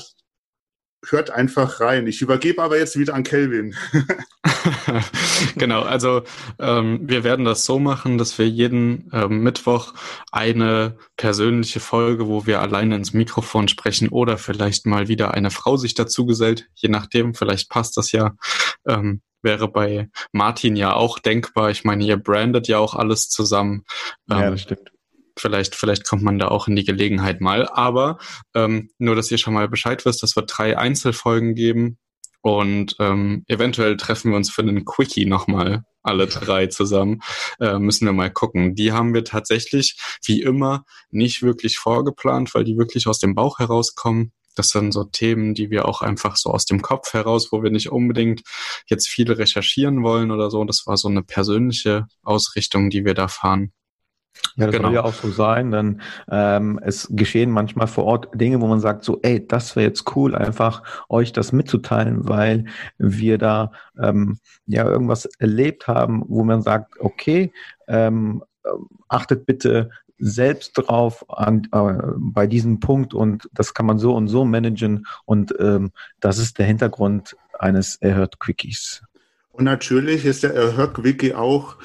hört 1.10 1.30
einfach 1.30 1.80
rein. 1.80 2.06
Ich 2.06 2.22
übergebe 2.22 2.62
aber 2.62 2.78
jetzt 2.78 2.98
wieder 2.98 3.14
an 3.14 3.22
Kelvin. 3.22 3.74
genau, 5.56 5.82
also 5.82 6.22
ähm, 6.58 7.00
wir 7.02 7.24
werden 7.24 7.44
das 7.44 7.64
so 7.64 7.78
machen, 7.78 8.18
dass 8.18 8.38
wir 8.38 8.48
jeden 8.48 9.10
ähm, 9.12 9.42
Mittwoch 9.42 9.94
eine 10.32 10.96
persönliche 11.16 11.80
Folge, 11.80 12.26
wo 12.28 12.46
wir 12.46 12.60
alleine 12.60 12.96
ins 12.96 13.12
Mikrofon 13.12 13.68
sprechen 13.68 14.08
oder 14.08 14.38
vielleicht 14.38 14.86
mal 14.86 15.08
wieder 15.08 15.34
eine 15.34 15.50
Frau 15.50 15.76
sich 15.76 15.94
dazu 15.94 16.26
gesellt, 16.26 16.68
je 16.74 16.88
nachdem, 16.88 17.34
vielleicht 17.34 17.70
passt 17.70 17.96
das 17.96 18.12
ja. 18.12 18.36
Ähm, 18.86 19.22
wäre 19.42 19.68
bei 19.68 20.08
Martin 20.32 20.74
ja 20.74 20.94
auch 20.94 21.18
denkbar. 21.20 21.70
Ich 21.70 21.84
meine, 21.84 22.04
ihr 22.04 22.16
brandet 22.16 22.66
ja 22.66 22.78
auch 22.78 22.94
alles 22.94 23.28
zusammen. 23.28 23.84
ja, 24.28 24.40
das 24.40 24.50
ähm, 24.50 24.58
stimmt 24.58 24.95
vielleicht, 25.36 25.74
vielleicht 25.74 26.06
kommt 26.06 26.22
man 26.22 26.38
da 26.38 26.48
auch 26.48 26.68
in 26.68 26.76
die 26.76 26.84
Gelegenheit 26.84 27.40
mal. 27.40 27.68
Aber 27.68 28.18
ähm, 28.54 28.90
nur, 28.98 29.14
dass 29.14 29.30
ihr 29.30 29.38
schon 29.38 29.54
mal 29.54 29.68
Bescheid 29.68 30.04
wisst, 30.04 30.22
es 30.22 30.36
wird 30.36 30.52
drei 30.56 30.78
Einzelfolgen 30.78 31.54
geben 31.54 31.98
und 32.46 32.94
ähm, 33.00 33.44
eventuell 33.48 33.96
treffen 33.96 34.30
wir 34.30 34.36
uns 34.36 34.50
für 34.50 34.62
einen 34.62 34.84
Quickie 34.84 35.26
nochmal 35.26 35.82
alle 36.04 36.28
drei 36.28 36.68
zusammen. 36.68 37.20
Äh, 37.58 37.80
müssen 37.80 38.06
wir 38.06 38.12
mal 38.12 38.30
gucken. 38.30 38.76
Die 38.76 38.92
haben 38.92 39.14
wir 39.14 39.24
tatsächlich, 39.24 39.98
wie 40.24 40.42
immer, 40.42 40.84
nicht 41.10 41.42
wirklich 41.42 41.78
vorgeplant, 41.78 42.54
weil 42.54 42.62
die 42.62 42.78
wirklich 42.78 43.08
aus 43.08 43.18
dem 43.18 43.34
Bauch 43.34 43.58
herauskommen. 43.58 44.30
Das 44.54 44.68
sind 44.68 44.92
so 44.92 45.02
Themen, 45.02 45.54
die 45.54 45.70
wir 45.70 45.86
auch 45.86 46.02
einfach 46.02 46.36
so 46.36 46.50
aus 46.50 46.66
dem 46.66 46.82
Kopf 46.82 47.12
heraus, 47.14 47.50
wo 47.50 47.64
wir 47.64 47.70
nicht 47.72 47.90
unbedingt 47.90 48.42
jetzt 48.86 49.08
viel 49.08 49.30
recherchieren 49.30 50.04
wollen 50.04 50.30
oder 50.30 50.48
so. 50.48 50.64
Das 50.64 50.84
war 50.86 50.96
so 50.96 51.08
eine 51.08 51.24
persönliche 51.24 52.06
Ausrichtung, 52.22 52.90
die 52.90 53.04
wir 53.04 53.14
da 53.14 53.26
fahren. 53.26 53.72
Ja, 54.56 54.66
das 54.66 54.74
genau. 54.74 54.88
soll 54.88 54.94
ja 54.94 55.04
auch 55.04 55.12
so 55.12 55.30
sein, 55.30 55.70
denn 55.70 56.00
ähm, 56.30 56.80
es 56.82 57.08
geschehen 57.10 57.50
manchmal 57.50 57.86
vor 57.86 58.04
Ort 58.04 58.28
Dinge, 58.34 58.60
wo 58.60 58.66
man 58.66 58.80
sagt, 58.80 59.04
so, 59.04 59.18
ey, 59.22 59.46
das 59.46 59.76
wäre 59.76 59.86
jetzt 59.86 60.16
cool, 60.16 60.34
einfach 60.34 60.82
euch 61.08 61.32
das 61.32 61.52
mitzuteilen, 61.52 62.26
weil 62.28 62.64
wir 62.96 63.36
da 63.36 63.72
ähm, 64.00 64.38
ja 64.66 64.84
irgendwas 64.86 65.26
erlebt 65.38 65.88
haben, 65.88 66.24
wo 66.28 66.42
man 66.42 66.62
sagt, 66.62 66.98
okay, 67.00 67.52
ähm, 67.86 68.42
achtet 69.08 69.46
bitte 69.46 69.90
selbst 70.18 70.72
drauf 70.74 71.28
an, 71.28 71.68
äh, 71.72 72.12
bei 72.16 72.46
diesem 72.46 72.80
Punkt 72.80 73.12
und 73.12 73.48
das 73.52 73.74
kann 73.74 73.86
man 73.86 73.98
so 73.98 74.14
und 74.14 74.28
so 74.28 74.44
managen 74.44 75.06
und 75.24 75.54
ähm, 75.60 75.92
das 76.20 76.38
ist 76.38 76.58
der 76.58 76.66
Hintergrund 76.66 77.36
eines 77.58 77.96
Erhört 77.96 78.38
Quickies. 78.38 79.02
Und 79.56 79.64
natürlich 79.64 80.26
ist 80.26 80.42
der 80.42 80.52
Erhöck-Wiki 80.54 81.32
auch 81.32 81.76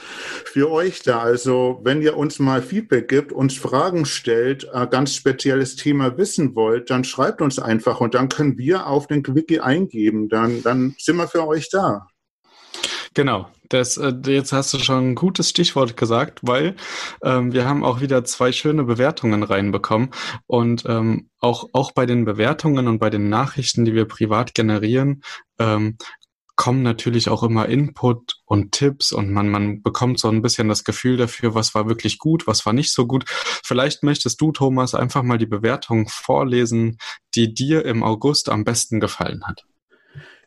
für 0.44 0.70
euch 0.70 1.04
da. 1.04 1.20
Also 1.20 1.80
wenn 1.84 2.02
ihr 2.02 2.18
uns 2.18 2.38
mal 2.38 2.62
Feedback 2.62 3.08
gibt, 3.08 3.32
uns 3.32 3.58
Fragen 3.58 4.06
stellt, 4.06 4.70
ein 4.74 4.90
ganz 4.90 5.16
spezielles 5.16 5.78
Thema 5.78 6.18
wissen 6.18 6.54
wollt, 6.54 6.90
dann 6.90 7.06
schreibt 7.06 7.42
uns 7.42 7.60
einfach 7.60 8.02
und 8.02 8.14
dann 8.14 8.28
können 8.28 8.58
wir 8.58 8.88
auf 8.88 9.08
den 9.08 9.24
Wiki 9.26 9.60
eingeben. 9.60 10.28
Dann, 10.28 10.62
dann 10.64 10.96
sind 10.98 11.16
wir 11.16 11.30
für 11.30 11.48
euch 11.48 11.70
da. 11.70 12.08
Genau, 13.14 13.48
das, 13.70 13.98
äh, 13.98 14.14
jetzt 14.26 14.52
hast 14.52 14.74
du 14.74 14.80
schon 14.80 15.12
ein 15.12 15.16
gutes 15.16 15.50
Stichwort 15.50 15.96
gesagt, 15.96 16.40
weil 16.44 16.76
ähm, 17.24 17.54
wir 17.54 17.66
haben 17.66 17.84
auch 17.84 18.02
wieder 18.02 18.24
zwei 18.26 18.52
schöne 18.52 18.84
Bewertungen 18.84 19.44
reinbekommen 19.44 20.12
und 20.48 20.84
ähm, 20.88 21.30
auch, 21.40 21.70
auch 21.74 21.92
bei 21.94 22.06
den 22.06 22.26
Bewertungen 22.26 22.88
und 22.88 23.00
bei 23.00 23.10
den 23.10 23.30
Nachrichten, 23.30 23.86
die 23.86 23.94
wir 23.94 24.06
privat 24.06 24.54
generieren, 24.56 25.24
ähm, 25.60 25.98
kommen 26.62 26.84
natürlich 26.84 27.28
auch 27.28 27.42
immer 27.42 27.68
Input 27.70 28.36
und 28.46 28.72
Tipps 28.72 29.12
und 29.12 29.32
man, 29.32 29.50
man 29.50 29.82
bekommt 29.82 30.20
so 30.20 30.28
ein 30.28 30.44
bisschen 30.44 30.68
das 30.68 30.84
Gefühl 30.84 31.18
dafür, 31.18 31.56
was 31.56 31.74
war 31.74 31.88
wirklich 31.88 32.20
gut, 32.20 32.46
was 32.46 32.68
war 32.68 32.74
nicht 32.74 32.94
so 32.94 33.08
gut. 33.08 33.24
Vielleicht 33.28 34.04
möchtest 34.04 34.40
du, 34.40 34.52
Thomas, 34.52 34.94
einfach 34.94 35.24
mal 35.24 35.40
die 35.40 35.48
Bewertung 35.48 36.08
vorlesen, 36.08 37.00
die 37.34 37.52
dir 37.52 37.84
im 37.84 38.04
August 38.04 38.48
am 38.48 38.64
besten 38.64 39.00
gefallen 39.00 39.42
hat. 39.48 39.64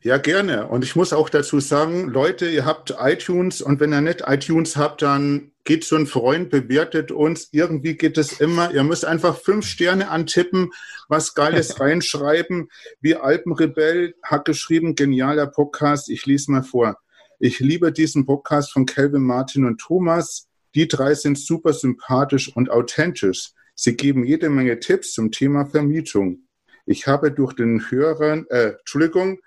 Ja, 0.07 0.19
gerne. 0.19 0.67
Und 0.67 0.85
ich 0.85 0.97
muss 0.97 1.15
auch 1.15 1.31
dazu 1.31 1.61
sagen, 1.61 2.11
Leute, 2.11 2.47
ihr 2.47 2.67
habt 2.67 2.95
iTunes 3.01 3.63
und 3.63 3.81
wenn 3.81 3.95
ihr 3.95 4.03
nicht 4.03 4.25
iTunes 4.27 4.77
habt, 4.77 5.01
dann 5.01 5.53
geht 5.65 5.83
zu 5.83 5.97
einem 5.97 6.07
Freund, 6.07 6.51
bewertet 6.51 7.11
uns. 7.11 7.49
Irgendwie 7.53 7.95
geht 7.95 8.19
es 8.19 8.39
immer. 8.39 8.71
Ihr 8.71 8.85
müsst 8.85 9.07
einfach 9.07 9.39
fünf 9.39 9.65
Sterne 9.65 10.11
antippen, 10.11 10.73
was 11.09 11.33
Geiles 11.33 11.81
reinschreiben. 11.81 12.69
Wie 13.01 13.17
Alpenrebell 13.17 14.15
hat 14.23 14.45
geschrieben, 14.45 14.95
genialer 14.95 15.47
Podcast. 15.47 16.11
Ich 16.11 16.27
lese 16.27 16.53
mal 16.53 16.63
vor. 16.63 16.99
Ich 17.39 17.61
liebe 17.61 17.91
diesen 17.91 18.27
Podcast 18.27 18.75
von 18.75 18.85
Kelvin, 18.85 19.23
Martin 19.23 19.65
und 19.65 19.81
Thomas. 19.81 20.49
Die 20.75 20.87
drei 20.87 21.15
sind 21.15 21.39
super 21.39 21.73
sympathisch 21.73 22.55
und 22.55 22.71
authentisch. 22.71 23.53
Sie 23.75 23.97
geben 23.97 24.27
jede 24.27 24.51
Menge 24.51 24.79
Tipps 24.81 25.15
zum 25.15 25.31
Thema 25.31 25.65
Vermietung. 25.65 26.41
Ich 26.85 27.07
habe 27.07 27.33
durch 27.33 27.55
den 27.55 27.91
Hörern, 27.91 28.45
äh, 28.51 28.75
Entschuldigung, 28.81 29.39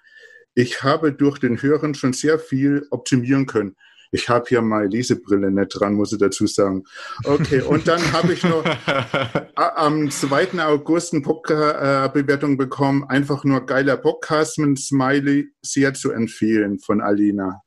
ich 0.57 0.81
habe 0.81 1.13
durch 1.13 1.37
den 1.37 1.61
Hören 1.61 1.93
schon 1.93 2.13
sehr 2.13 2.39
viel 2.39 2.87
optimieren 2.89 3.45
können. 3.45 3.75
Ich 4.11 4.27
habe 4.27 4.45
hier 4.49 4.63
meine 4.63 4.87
Lesebrille 4.87 5.51
nicht 5.51 5.69
dran, 5.79 5.93
muss 5.93 6.13
ich 6.13 6.17
dazu 6.17 6.47
sagen. 6.47 6.83
Okay, 7.25 7.61
und 7.61 7.87
dann 7.87 8.01
habe 8.11 8.33
ich 8.33 8.43
noch 8.43 8.63
am 9.55 10.09
2. 10.09 10.59
August 10.65 11.13
eine 11.13 11.21
Podcast-Bewertung 11.21 12.57
bekommen. 12.57 13.03
Einfach 13.03 13.43
nur 13.43 13.67
geiler 13.67 13.97
Podcast 13.97 14.57
mit 14.57 14.79
Smiley, 14.79 15.49
sehr 15.61 15.93
zu 15.93 16.11
empfehlen 16.11 16.79
von 16.79 17.01
Alina. 17.01 17.61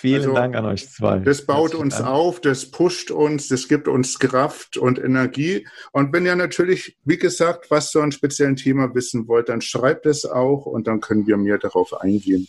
Vielen 0.00 0.20
also, 0.20 0.34
Dank 0.34 0.54
an 0.54 0.64
euch 0.64 0.88
zwei. 0.88 1.18
Das 1.18 1.44
baut 1.44 1.74
uns 1.74 1.96
Dank. 1.96 2.08
auf, 2.08 2.40
das 2.40 2.70
pusht 2.70 3.10
uns, 3.10 3.48
das 3.48 3.66
gibt 3.66 3.88
uns 3.88 4.20
Kraft 4.20 4.76
und 4.76 4.96
Energie. 4.96 5.66
Und 5.90 6.12
wenn 6.12 6.24
ihr 6.24 6.36
natürlich, 6.36 6.96
wie 7.04 7.18
gesagt, 7.18 7.68
was 7.72 7.90
zu 7.90 8.00
einem 8.00 8.12
speziellen 8.12 8.54
Thema 8.54 8.94
wissen 8.94 9.26
wollt, 9.26 9.48
dann 9.48 9.60
schreibt 9.60 10.06
es 10.06 10.24
auch 10.24 10.66
und 10.66 10.86
dann 10.86 11.00
können 11.00 11.26
wir 11.26 11.36
mehr 11.36 11.58
darauf 11.58 12.00
eingehen. 12.00 12.46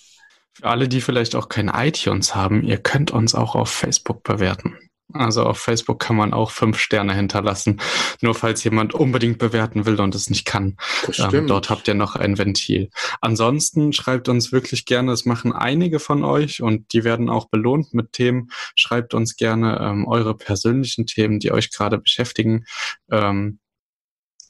Für 0.54 0.66
alle, 0.66 0.88
die 0.88 1.02
vielleicht 1.02 1.36
auch 1.36 1.50
kein 1.50 1.70
iTunes 1.70 2.36
haben, 2.36 2.62
ihr 2.64 2.78
könnt 2.78 3.10
uns 3.10 3.34
auch 3.34 3.56
auf 3.56 3.72
Facebook 3.72 4.22
bewerten. 4.22 4.78
Also 5.14 5.44
auf 5.44 5.58
Facebook 5.58 6.00
kann 6.00 6.16
man 6.16 6.34
auch 6.34 6.52
fünf 6.52 6.78
Sterne 6.78 7.16
hinterlassen, 7.16 7.82
nur 8.22 8.36
falls 8.36 8.64
jemand 8.64 8.94
unbedingt 8.94 9.40
bewerten 9.40 9.86
will 9.86 10.00
und 10.00 10.14
es 10.14 10.30
nicht 10.30 10.46
kann. 10.46 10.78
Ähm, 11.18 11.48
dort 11.48 11.70
habt 11.70 11.88
ihr 11.88 11.96
noch 11.96 12.16
ein 12.16 12.38
Ventil. 12.38 12.90
Ansonsten 13.20 13.92
schreibt 13.92 14.30
uns 14.30 14.52
wirklich 14.52 14.86
gerne, 14.86 15.12
es 15.12 15.26
machen 15.26 15.52
einige 15.52 16.00
von 16.00 16.24
euch 16.24 16.62
und 16.62 16.94
die 16.94 17.04
werden 17.04 17.30
auch 17.30 17.50
belohnt 17.50 17.94
mit 17.94 18.14
Themen. 18.14 18.50
Schreibt 18.76 19.14
uns 19.16 19.36
gerne 19.36 19.80
ähm, 19.82 20.08
eure 20.08 20.36
persönlichen 20.36 21.08
Themen, 21.08 21.40
die 21.40 21.52
euch 21.52 21.72
gerade 21.72 21.98
beschäftigen. 21.98 22.66
Ähm, 23.10 23.60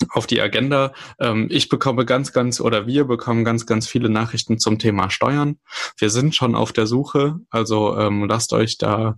auf 0.10 0.28
die 0.28 0.42
Agenda. 0.42 0.94
Ähm, 1.20 1.48
ich 1.50 1.70
bekomme 1.70 2.06
ganz, 2.06 2.32
ganz 2.32 2.62
oder 2.62 2.88
wir 2.88 3.06
bekommen 3.06 3.44
ganz, 3.44 3.66
ganz 3.66 3.88
viele 3.88 4.10
Nachrichten 4.10 4.60
zum 4.60 4.80
Thema 4.80 5.10
Steuern. 5.10 5.60
Wir 5.98 6.10
sind 6.10 6.36
schon 6.36 6.56
auf 6.56 6.72
der 6.72 6.88
Suche, 6.88 7.40
also 7.50 7.98
ähm, 7.98 8.26
lasst 8.28 8.54
euch 8.54 8.78
da, 8.78 9.18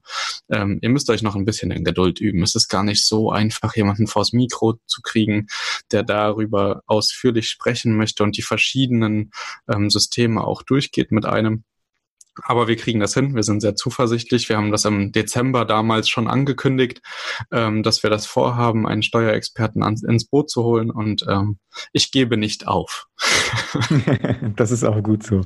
ähm, 0.49 0.79
ihr 0.81 0.89
müsst 0.89 1.09
euch 1.09 1.21
noch 1.21 1.35
ein 1.35 1.45
bisschen 1.45 1.71
in 1.71 1.83
Geduld 1.83 2.19
üben. 2.19 2.43
Es 2.43 2.55
ist 2.55 2.67
gar 2.67 2.83
nicht 2.83 3.05
so 3.05 3.31
einfach, 3.31 3.75
jemanden 3.75 4.07
vors 4.07 4.33
Mikro 4.33 4.79
zu 4.87 5.01
kriegen, 5.01 5.47
der 5.91 6.03
darüber 6.03 6.81
ausführlich 6.87 7.49
sprechen 7.49 7.95
möchte 7.95 8.23
und 8.23 8.37
die 8.37 8.41
verschiedenen 8.41 9.31
ähm, 9.71 9.89
Systeme 9.89 10.43
auch 10.43 10.63
durchgeht 10.63 11.11
mit 11.11 11.25
einem. 11.25 11.63
Aber 12.43 12.67
wir 12.67 12.75
kriegen 12.75 12.99
das 12.99 13.13
hin. 13.13 13.35
Wir 13.35 13.43
sind 13.43 13.61
sehr 13.61 13.75
zuversichtlich. 13.75 14.47
Wir 14.49 14.57
haben 14.57 14.71
das 14.71 14.85
im 14.85 15.11
Dezember 15.11 15.65
damals 15.65 16.09
schon 16.09 16.27
angekündigt, 16.27 17.01
ähm, 17.51 17.83
dass 17.83 18.03
wir 18.03 18.09
das 18.09 18.25
vorhaben, 18.25 18.87
einen 18.87 19.03
Steuerexperten 19.03 19.83
ans, 19.83 20.03
ins 20.03 20.25
Boot 20.25 20.49
zu 20.49 20.63
holen. 20.63 20.91
Und 20.91 21.25
ähm, 21.27 21.59
ich 21.93 22.11
gebe 22.11 22.37
nicht 22.37 22.67
auf. 22.67 23.07
das 24.55 24.71
ist 24.71 24.83
auch 24.83 25.01
gut 25.03 25.23
so. 25.23 25.37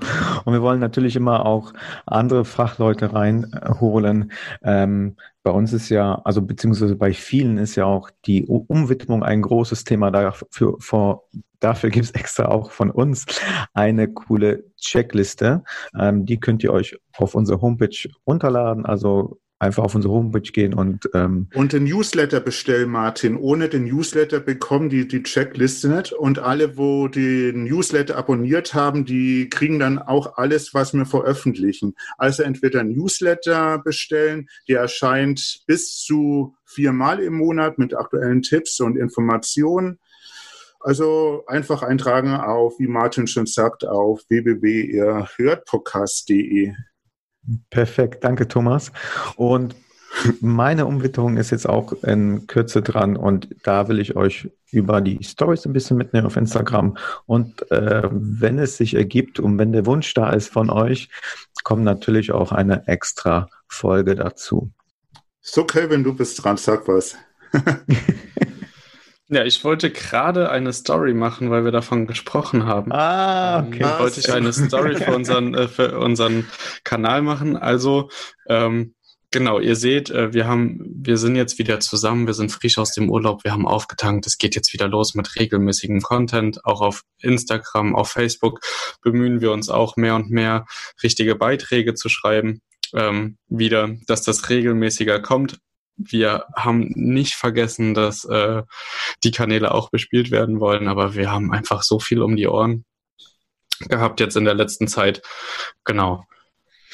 Und 0.45 0.53
wir 0.53 0.61
wollen 0.61 0.79
natürlich 0.79 1.15
immer 1.15 1.45
auch 1.45 1.73
andere 2.05 2.45
Fachleute 2.45 3.13
reinholen. 3.13 4.31
Ähm, 4.63 5.15
bei 5.45 5.51
uns 5.51 5.73
ist 5.73 5.89
ja, 5.89 6.19
also 6.23 6.41
beziehungsweise 6.41 6.95
bei 6.95 7.13
vielen 7.13 7.59
ist 7.59 7.75
ja 7.75 7.85
auch 7.85 8.09
die 8.25 8.47
Umwidmung 8.47 9.21
ein 9.21 9.43
großes 9.43 9.83
Thema. 9.83 10.09
Dafür, 10.09 10.75
vor, 10.79 11.29
dafür 11.59 11.91
gibt 11.91 12.05
es 12.05 12.11
extra 12.19 12.45
auch 12.45 12.71
von 12.71 12.89
uns 12.89 13.27
eine 13.75 14.11
coole 14.11 14.63
Checkliste. 14.81 15.63
Ähm, 15.97 16.25
die 16.25 16.39
könnt 16.39 16.63
ihr 16.63 16.73
euch 16.73 16.97
auf 17.15 17.35
unserer 17.35 17.61
Homepage 17.61 18.09
runterladen. 18.25 18.87
Also 18.87 19.39
einfach 19.59 19.83
auf 19.83 19.93
unsere 19.95 20.13
Homepage 20.13 20.41
gehen 20.41 20.73
und 20.73 21.09
ähm 21.13 21.47
und 21.53 21.73
den 21.73 21.83
Newsletter 21.85 22.39
bestellen, 22.39 22.89
Martin. 22.89 23.37
Ohne 23.37 23.69
den 23.69 23.85
Newsletter 23.85 24.39
bekommen 24.39 24.89
die 24.89 25.07
die 25.07 25.21
Checkliste 25.23 25.89
nicht 25.89 26.13
und 26.13 26.39
alle, 26.39 26.77
wo 26.77 27.07
den 27.07 27.63
Newsletter 27.63 28.17
abonniert 28.17 28.73
haben, 28.73 29.05
die 29.05 29.47
kriegen 29.49 29.77
dann 29.79 29.99
auch 29.99 30.37
alles, 30.37 30.73
was 30.73 30.93
wir 30.93 31.05
veröffentlichen. 31.05 31.93
Also 32.17 32.41
entweder 32.43 32.83
Newsletter 32.83 33.79
bestellen, 33.79 34.49
der 34.67 34.81
erscheint 34.81 35.63
bis 35.67 35.99
zu 35.99 36.55
viermal 36.65 37.21
im 37.21 37.35
Monat 37.35 37.77
mit 37.77 37.95
aktuellen 37.95 38.41
Tipps 38.41 38.81
und 38.81 38.97
Informationen. 38.97 39.99
Also 40.81 41.45
einfach 41.47 41.81
eintragen 41.81 42.33
auf, 42.35 42.77
wie 42.77 42.87
Martin 42.87 43.27
schon 43.27 43.45
sagt, 43.47 43.87
auf 43.87 44.21
www.hörtpodcast.de. 44.29 46.73
Perfekt, 47.69 48.23
danke 48.23 48.47
Thomas. 48.47 48.91
Und 49.35 49.75
meine 50.39 50.85
Umwitterung 50.85 51.37
ist 51.37 51.51
jetzt 51.51 51.67
auch 51.67 51.91
in 52.03 52.47
Kürze 52.47 52.81
dran 52.81 53.17
und 53.17 53.49
da 53.63 53.87
will 53.87 53.99
ich 53.99 54.15
euch 54.15 54.49
über 54.71 55.01
die 55.01 55.23
Stories 55.23 55.65
ein 55.65 55.73
bisschen 55.73 55.97
mitnehmen 55.97 56.25
auf 56.25 56.37
Instagram. 56.37 56.97
Und 57.25 57.69
äh, 57.71 58.07
wenn 58.11 58.59
es 58.59 58.77
sich 58.77 58.95
ergibt 58.95 59.39
und 59.39 59.57
wenn 59.57 59.71
der 59.71 59.85
Wunsch 59.85 60.13
da 60.13 60.31
ist 60.31 60.51
von 60.51 60.69
euch, 60.69 61.09
kommt 61.63 61.83
natürlich 61.83 62.31
auch 62.31 62.51
eine 62.51 62.87
extra 62.87 63.49
Folge 63.67 64.15
dazu. 64.15 64.71
So, 65.41 65.63
Kevin, 65.63 66.03
du 66.03 66.13
bist 66.13 66.43
dran, 66.43 66.57
sag 66.57 66.87
was. 66.87 67.15
Ja, 69.27 69.43
ich 69.43 69.63
wollte 69.63 69.89
gerade 69.89 70.51
eine 70.51 70.71
Story 70.71 71.15
machen, 71.15 71.49
weil 71.49 71.65
wir 71.65 71.71
davon 71.71 72.05
gesprochen 72.05 72.65
haben. 72.65 72.91
Ah, 72.91 73.65
okay. 73.65 73.81
Ähm, 73.81 73.99
wollte 73.99 74.19
ich 74.19 74.31
eine 74.31 74.53
Story 74.53 74.95
für 74.97 75.15
unseren, 75.15 75.55
äh, 75.55 75.67
für 75.67 75.99
unseren 75.99 76.47
Kanal 76.83 77.23
machen. 77.23 77.57
Also, 77.57 78.09
ähm, 78.47 78.93
genau, 79.31 79.59
ihr 79.59 79.75
seht, 79.75 80.11
äh, 80.11 80.31
wir 80.31 80.47
haben, 80.47 80.79
wir 80.85 81.17
sind 81.17 81.35
jetzt 81.35 81.57
wieder 81.57 81.79
zusammen, 81.79 82.27
wir 82.27 82.35
sind 82.35 82.51
frisch 82.51 82.77
aus 82.77 82.91
dem 82.91 83.09
Urlaub, 83.09 83.43
wir 83.43 83.51
haben 83.51 83.67
aufgetankt, 83.67 84.27
es 84.27 84.37
geht 84.37 84.53
jetzt 84.53 84.73
wieder 84.73 84.87
los 84.87 85.15
mit 85.15 85.35
regelmäßigem 85.35 86.01
Content. 86.01 86.63
Auch 86.63 86.81
auf 86.81 87.01
Instagram, 87.19 87.95
auf 87.95 88.11
Facebook 88.11 88.59
bemühen 89.01 89.41
wir 89.41 89.51
uns 89.51 89.69
auch 89.69 89.95
mehr 89.95 90.13
und 90.13 90.29
mehr, 90.29 90.67
richtige 91.01 91.35
Beiträge 91.35 91.95
zu 91.95 92.09
schreiben. 92.09 92.61
Ähm, 92.93 93.37
wieder, 93.47 93.89
dass 94.05 94.21
das 94.21 94.51
regelmäßiger 94.51 95.19
kommt 95.19 95.57
wir 95.97 96.45
haben 96.55 96.91
nicht 96.95 97.35
vergessen, 97.35 97.93
dass 97.93 98.25
äh, 98.25 98.63
die 99.23 99.31
Kanäle 99.31 99.73
auch 99.73 99.89
bespielt 99.89 100.31
werden 100.31 100.59
wollen, 100.59 100.87
aber 100.87 101.15
wir 101.15 101.31
haben 101.31 101.51
einfach 101.51 101.83
so 101.83 101.99
viel 101.99 102.21
um 102.21 102.35
die 102.35 102.47
Ohren 102.47 102.85
gehabt 103.79 104.19
jetzt 104.19 104.37
in 104.37 104.45
der 104.45 104.53
letzten 104.53 104.87
Zeit. 104.87 105.21
Genau. 105.83 106.25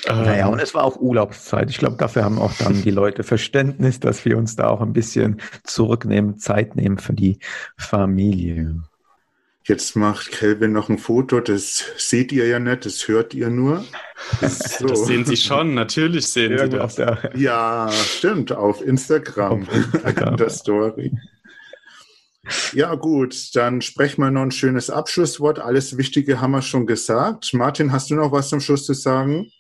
Naja, 0.08 0.48
ähm, 0.48 0.54
und 0.54 0.60
es 0.60 0.74
war 0.74 0.84
auch 0.84 0.98
Urlaubszeit. 0.98 1.70
Ich 1.70 1.78
glaube, 1.78 1.98
dafür 1.98 2.24
haben 2.24 2.40
auch 2.40 2.54
dann 2.54 2.82
die 2.82 2.92
Leute 2.92 3.24
Verständnis, 3.24 4.00
dass 4.00 4.26
wir 4.26 4.38
uns 4.38 4.56
da 4.56 4.68
auch 4.68 4.82
ein 4.82 4.94
bisschen 4.94 5.42
zurücknehmen, 5.64 6.40
Zeit 6.40 6.76
nehmen 6.76 6.98
für 6.98 7.14
die 7.14 7.40
Familie. 7.78 8.82
Jetzt 9.64 9.96
macht 9.96 10.32
Kelvin 10.32 10.72
noch 10.72 10.90
ein 10.90 10.98
Foto, 10.98 11.40
das 11.40 11.84
seht 11.98 12.32
ihr 12.32 12.48
ja 12.48 12.60
nicht, 12.60 12.86
das 12.86 13.08
hört 13.08 13.36
ihr 13.36 13.50
nur. 13.50 13.86
So. 14.42 14.88
Das 14.88 15.06
sehen 15.06 15.24
Sie 15.26 15.38
schon, 15.38 15.76
natürlich 15.76 16.28
sehen 16.28 16.54
ja, 16.54 16.66
Sie 16.66 16.70
das. 16.70 16.98
Ja, 17.36 17.92
stimmt, 17.92 18.52
auf 18.52 18.82
Instagram, 18.82 19.64
auf 19.64 19.94
Instagram. 19.94 20.38
der 20.38 20.50
Story. 20.50 21.12
Ja, 22.74 22.96
gut, 22.96 23.56
dann 23.56 23.82
sprechen 23.82 24.22
wir 24.22 24.32
noch 24.32 24.42
ein 24.42 24.52
schönes 24.52 24.90
Abschlusswort. 24.90 25.60
Alles 25.60 25.96
Wichtige 25.98 26.42
haben 26.42 26.52
wir 26.52 26.64
schon 26.64 26.88
gesagt. 26.88 27.54
Martin, 27.54 27.92
hast 27.92 28.10
du 28.10 28.16
noch 28.16 28.32
was 28.32 28.50
zum 28.50 28.62
Schluss 28.62 28.86
zu 28.86 28.94
sagen? 28.94 29.52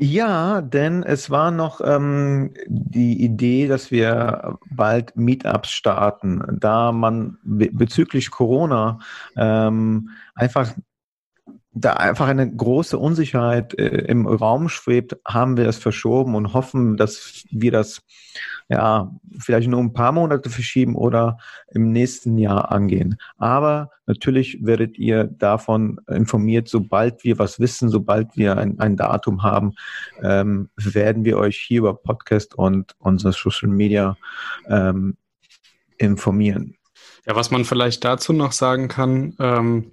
Ja, 0.00 0.60
denn 0.60 1.02
es 1.02 1.28
war 1.28 1.50
noch 1.50 1.80
ähm, 1.82 2.54
die 2.68 3.20
Idee, 3.20 3.66
dass 3.66 3.90
wir 3.90 4.56
bald 4.70 5.16
Meetups 5.16 5.70
starten, 5.72 6.40
da 6.60 6.92
man 6.92 7.38
bezüglich 7.42 8.30
Corona 8.30 9.00
ähm, 9.36 10.10
einfach 10.36 10.72
da 11.72 11.94
einfach 11.94 12.28
eine 12.28 12.48
große 12.48 12.96
Unsicherheit 12.96 13.76
äh, 13.78 13.86
im 14.06 14.26
Raum 14.26 14.68
schwebt, 14.68 15.16
haben 15.26 15.56
wir 15.56 15.66
es 15.66 15.78
verschoben 15.78 16.36
und 16.36 16.52
hoffen, 16.52 16.96
dass 16.96 17.44
wir 17.50 17.72
das 17.72 18.02
ja, 18.68 19.10
vielleicht 19.38 19.68
nur 19.68 19.80
ein 19.80 19.94
paar 19.94 20.12
Monate 20.12 20.50
verschieben 20.50 20.94
oder 20.94 21.38
im 21.72 21.90
nächsten 21.90 22.36
Jahr 22.36 22.70
angehen. 22.70 23.16
Aber 23.38 23.90
natürlich 24.06 24.64
werdet 24.64 24.98
ihr 24.98 25.24
davon 25.24 26.00
informiert, 26.06 26.68
sobald 26.68 27.24
wir 27.24 27.38
was 27.38 27.60
wissen, 27.60 27.88
sobald 27.88 28.36
wir 28.36 28.58
ein, 28.58 28.78
ein 28.78 28.96
Datum 28.96 29.42
haben, 29.42 29.74
ähm, 30.22 30.68
werden 30.76 31.24
wir 31.24 31.38
euch 31.38 31.56
hier 31.56 31.78
über 31.78 31.94
Podcast 31.94 32.54
und 32.56 32.94
unsere 32.98 33.32
Social 33.32 33.70
Media 33.70 34.16
ähm, 34.66 35.16
informieren. 35.96 36.74
Ja, 37.26 37.36
was 37.36 37.50
man 37.50 37.64
vielleicht 37.64 38.04
dazu 38.04 38.32
noch 38.32 38.52
sagen 38.52 38.88
kann, 38.88 39.34
ähm, 39.38 39.92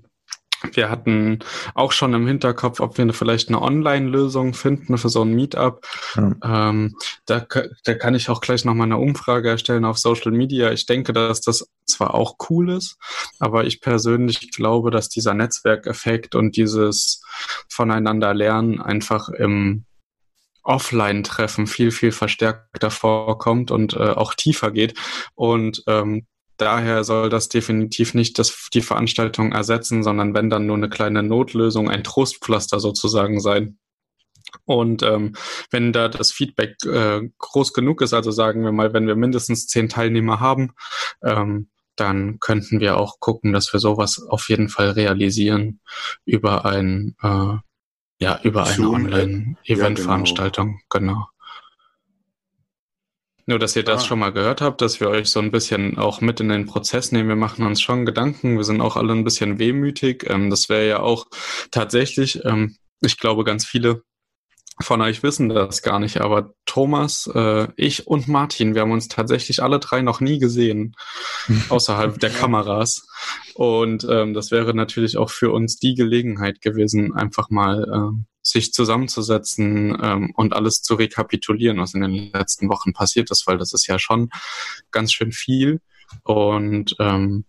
wir 0.73 0.89
hatten 0.89 1.39
auch 1.73 1.91
schon 1.91 2.13
im 2.13 2.27
Hinterkopf, 2.27 2.79
ob 2.79 2.97
wir 2.97 3.13
vielleicht 3.13 3.49
eine 3.49 3.61
Online-Lösung 3.61 4.53
finden 4.53 4.97
für 4.97 5.09
so 5.09 5.21
ein 5.23 5.33
Meetup. 5.33 5.85
Mhm. 6.15 6.39
Ähm, 6.43 6.95
da, 7.25 7.45
da 7.83 7.93
kann 7.93 8.15
ich 8.15 8.29
auch 8.29 8.41
gleich 8.41 8.65
nochmal 8.65 8.85
eine 8.85 8.97
Umfrage 8.97 9.49
erstellen 9.49 9.85
auf 9.85 9.97
Social 9.97 10.31
Media. 10.31 10.71
Ich 10.71 10.85
denke, 10.85 11.13
dass 11.13 11.41
das 11.41 11.69
zwar 11.85 12.13
auch 12.13 12.35
cool 12.49 12.71
ist, 12.71 12.97
aber 13.39 13.65
ich 13.65 13.81
persönlich 13.81 14.51
glaube, 14.51 14.91
dass 14.91 15.09
dieser 15.09 15.33
Netzwerkeffekt 15.33 16.35
und 16.35 16.57
dieses 16.57 17.21
voneinander 17.69 18.33
lernen 18.33 18.81
einfach 18.81 19.29
im 19.29 19.85
Offline-Treffen 20.63 21.67
viel, 21.67 21.91
viel 21.91 22.11
verstärkter 22.11 22.89
vorkommt 22.89 23.71
und 23.71 23.93
äh, 23.93 24.09
auch 24.09 24.33
tiefer 24.33 24.71
geht. 24.71 24.97
Und 25.35 25.83
ähm, 25.87 26.25
daher 26.57 27.03
soll 27.03 27.29
das 27.29 27.49
definitiv 27.49 28.13
nicht 28.13 28.39
das, 28.39 28.69
die 28.73 28.81
Veranstaltung 28.81 29.51
ersetzen, 29.51 30.03
sondern 30.03 30.33
wenn 30.33 30.49
dann 30.49 30.65
nur 30.65 30.77
eine 30.77 30.89
kleine 30.89 31.23
Notlösung, 31.23 31.89
ein 31.89 32.03
Trostpflaster 32.03 32.79
sozusagen 32.79 33.39
sein. 33.39 33.77
Und 34.63 35.03
ähm, 35.03 35.35
wenn 35.71 35.91
da 35.91 36.07
das 36.07 36.31
Feedback 36.31 36.75
äh, 36.85 37.21
groß 37.37 37.73
genug 37.73 38.01
ist, 38.01 38.13
also 38.13 38.31
sagen 38.31 38.63
wir 38.63 38.71
mal, 38.71 38.93
wenn 38.93 39.07
wir 39.07 39.15
mindestens 39.15 39.67
zehn 39.67 39.89
Teilnehmer 39.89 40.39
haben, 40.39 40.71
ähm, 41.23 41.69
dann 41.95 42.39
könnten 42.39 42.79
wir 42.79 42.97
auch 42.97 43.19
gucken, 43.19 43.53
dass 43.53 43.71
wir 43.73 43.79
sowas 43.79 44.21
auf 44.27 44.49
jeden 44.49 44.69
Fall 44.69 44.91
realisieren 44.91 45.79
über 46.25 46.65
ein 46.65 47.15
äh, 47.21 47.55
ja 48.19 48.39
über 48.43 48.65
eine 48.65 48.89
Online-Event-Veranstaltung, 48.89 50.79
ja, 50.79 50.85
genau. 50.89 51.27
Nur, 53.47 53.59
dass 53.59 53.75
ihr 53.75 53.83
das 53.83 54.03
ah. 54.03 54.05
schon 54.05 54.19
mal 54.19 54.31
gehört 54.31 54.61
habt, 54.61 54.81
dass 54.81 54.99
wir 54.99 55.09
euch 55.09 55.29
so 55.29 55.39
ein 55.39 55.51
bisschen 55.51 55.97
auch 55.97 56.19
mit 56.19 56.39
in 56.39 56.49
den 56.49 56.65
Prozess 56.65 57.11
nehmen. 57.11 57.29
Wir 57.29 57.35
machen 57.35 57.65
uns 57.65 57.81
schon 57.81 58.05
Gedanken. 58.05 58.57
Wir 58.57 58.63
sind 58.63 58.81
auch 58.81 58.95
alle 58.95 59.13
ein 59.13 59.23
bisschen 59.23 59.59
wehmütig. 59.59 60.25
Ähm, 60.29 60.49
das 60.49 60.67
wäre 60.67 60.87
ja 60.87 60.99
auch 60.99 61.27
tatsächlich, 61.69 62.43
ähm, 62.43 62.77
ich 63.01 63.17
glaube, 63.19 63.43
ganz 63.43 63.65
viele 63.65 64.01
von 64.81 65.01
euch 65.01 65.23
wissen 65.23 65.47
das 65.47 65.83
gar 65.83 65.99
nicht, 65.99 66.19
aber 66.19 66.53
Thomas, 66.65 67.29
äh, 67.33 67.67
ich 67.77 68.07
und 68.07 68.27
Martin, 68.27 68.75
wir 68.75 68.81
haben 68.81 68.91
uns 68.91 69.07
tatsächlich 69.07 69.63
alle 69.63 69.79
drei 69.79 70.01
noch 70.01 70.19
nie 70.19 70.37
gesehen, 70.37 70.95
außerhalb 71.69 72.19
der 72.19 72.29
Kameras. 72.29 73.07
Und 73.53 74.05
ähm, 74.09 74.33
das 74.33 74.51
wäre 74.51 74.73
natürlich 74.73 75.17
auch 75.17 75.29
für 75.29 75.51
uns 75.51 75.77
die 75.77 75.95
Gelegenheit 75.95 76.61
gewesen, 76.61 77.13
einfach 77.15 77.49
mal 77.49 77.83
äh, 77.83 78.25
sich 78.45 78.71
zusammenzusetzen 78.73 79.97
ähm, 80.01 80.31
und 80.35 80.53
alles 80.53 80.81
zu 80.81 80.95
rekapitulieren, 80.95 81.79
was 81.79 81.93
in 81.93 82.01
den 82.01 82.31
letzten 82.31 82.69
Wochen 82.69 82.93
passiert 82.93 83.31
ist, 83.31 83.47
weil 83.47 83.57
das 83.57 83.73
ist 83.73 83.87
ja 83.87 83.97
schon 83.97 84.29
ganz 84.91 85.11
schön 85.11 85.31
viel. 85.31 85.81
Und 86.23 86.95
ähm, 86.99 87.45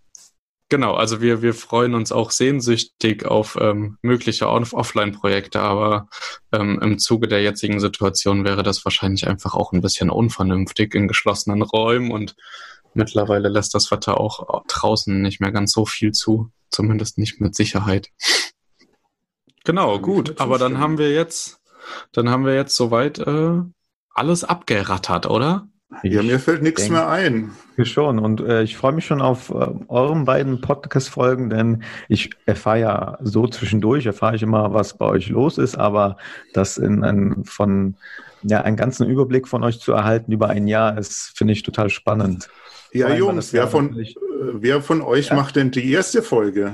Genau, 0.69 0.95
also 0.95 1.21
wir, 1.21 1.43
wir 1.43 1.55
freuen 1.55 1.95
uns 1.95 2.11
auch 2.11 2.33
sehnsüchtig 2.33 3.25
auf 3.25 3.57
ähm, 3.61 3.99
mögliche 4.03 4.49
Off 4.49 4.73
Offline-Projekte, 4.73 5.61
aber 5.61 6.09
ähm, 6.51 6.81
im 6.83 6.99
Zuge 6.99 7.29
der 7.29 7.41
jetzigen 7.41 7.79
Situation 7.79 8.45
wäre 8.45 8.65
das 8.65 8.85
wahrscheinlich 8.85 9.29
einfach 9.29 9.55
auch 9.55 9.71
ein 9.71 9.81
bisschen 9.81 10.11
unvernünftig 10.11 10.93
in 10.97 11.07
geschlossenen 11.07 11.63
Räumen 11.63 12.11
und 12.11 12.35
mittlerweile 12.95 13.49
lässt 13.49 13.75
das 13.75 13.93
Wetter 13.93 14.19
auch 14.19 14.65
draußen 14.67 15.23
nicht 15.23 15.41
mehr 15.41 15.53
ganz 15.53 15.71
so 15.71 15.87
viel 15.87 16.11
zu, 16.11 16.51
zumindest 16.71 17.17
nicht 17.17 17.41
mit 17.41 17.55
Sicherheit. 17.55 18.09
Genau, 19.67 19.99
gut, 19.99 20.41
aber 20.41 20.59
dann 20.59 20.79
haben 20.79 20.97
wir 20.97 21.13
jetzt, 21.13 21.61
dann 22.13 22.31
haben 22.31 22.47
wir 22.47 22.55
jetzt 22.55 22.77
soweit 22.77 23.19
äh, 23.19 23.59
alles 24.15 24.45
abgerattert, 24.45 25.27
oder? 25.27 25.67
Ja, 26.05 26.23
mir 26.23 26.39
fällt 26.39 26.63
nichts 26.63 26.89
mehr 26.89 27.09
ein. 27.09 27.51
Schon. 27.83 28.21
Und 28.21 28.41
äh, 28.41 28.63
ich 28.63 28.77
freue 28.77 28.93
mich 28.93 29.07
schon 29.07 29.21
auf 29.21 29.51
äh, 29.51 29.67
euren 29.89 30.25
beiden 30.25 30.61
Podcast-Folgen, 30.61 31.51
denn 31.51 31.83
ich 32.09 32.31
erfahre 32.47 32.81
ja 32.81 33.19
so 33.23 33.49
zwischendurch, 33.49 34.07
erfahre 34.07 34.37
ich 34.37 34.43
immer, 34.43 34.73
was 34.73 34.97
bei 34.97 35.07
euch 35.07 35.29
los 35.31 35.59
ist, 35.59 35.77
aber 35.77 36.17
das 36.53 36.79
in 36.79 37.03
ein, 37.03 37.45
von 37.45 37.97
ja, 38.43 38.61
einen 38.61 38.77
ganzen 38.77 39.09
Überblick 39.09 39.49
von 39.49 39.65
euch 39.65 39.81
zu 39.81 39.93
erhalten 39.93 40.31
über 40.31 40.49
ein 40.49 40.69
Jahr 40.69 40.97
ist, 40.97 41.33
finde 41.37 41.55
ich 41.55 41.65
total 41.65 41.91
spannend. 41.91 42.49
Ja, 42.93 43.13
Jungs, 43.13 43.53
wer 43.53 43.67
von, 43.67 44.01
wer 44.53 44.81
von 44.81 45.03
euch 45.03 45.29
ja. 45.29 45.35
macht 45.35 45.57
denn 45.57 45.73
die 45.73 45.91
erste 45.91 46.23
Folge? 46.23 46.73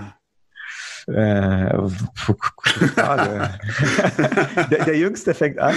Äh, 1.07 1.77
Frage. 2.15 3.59
der, 4.71 4.85
der 4.85 4.97
Jüngste 4.97 5.35
fängt 5.35 5.59
an. 5.59 5.75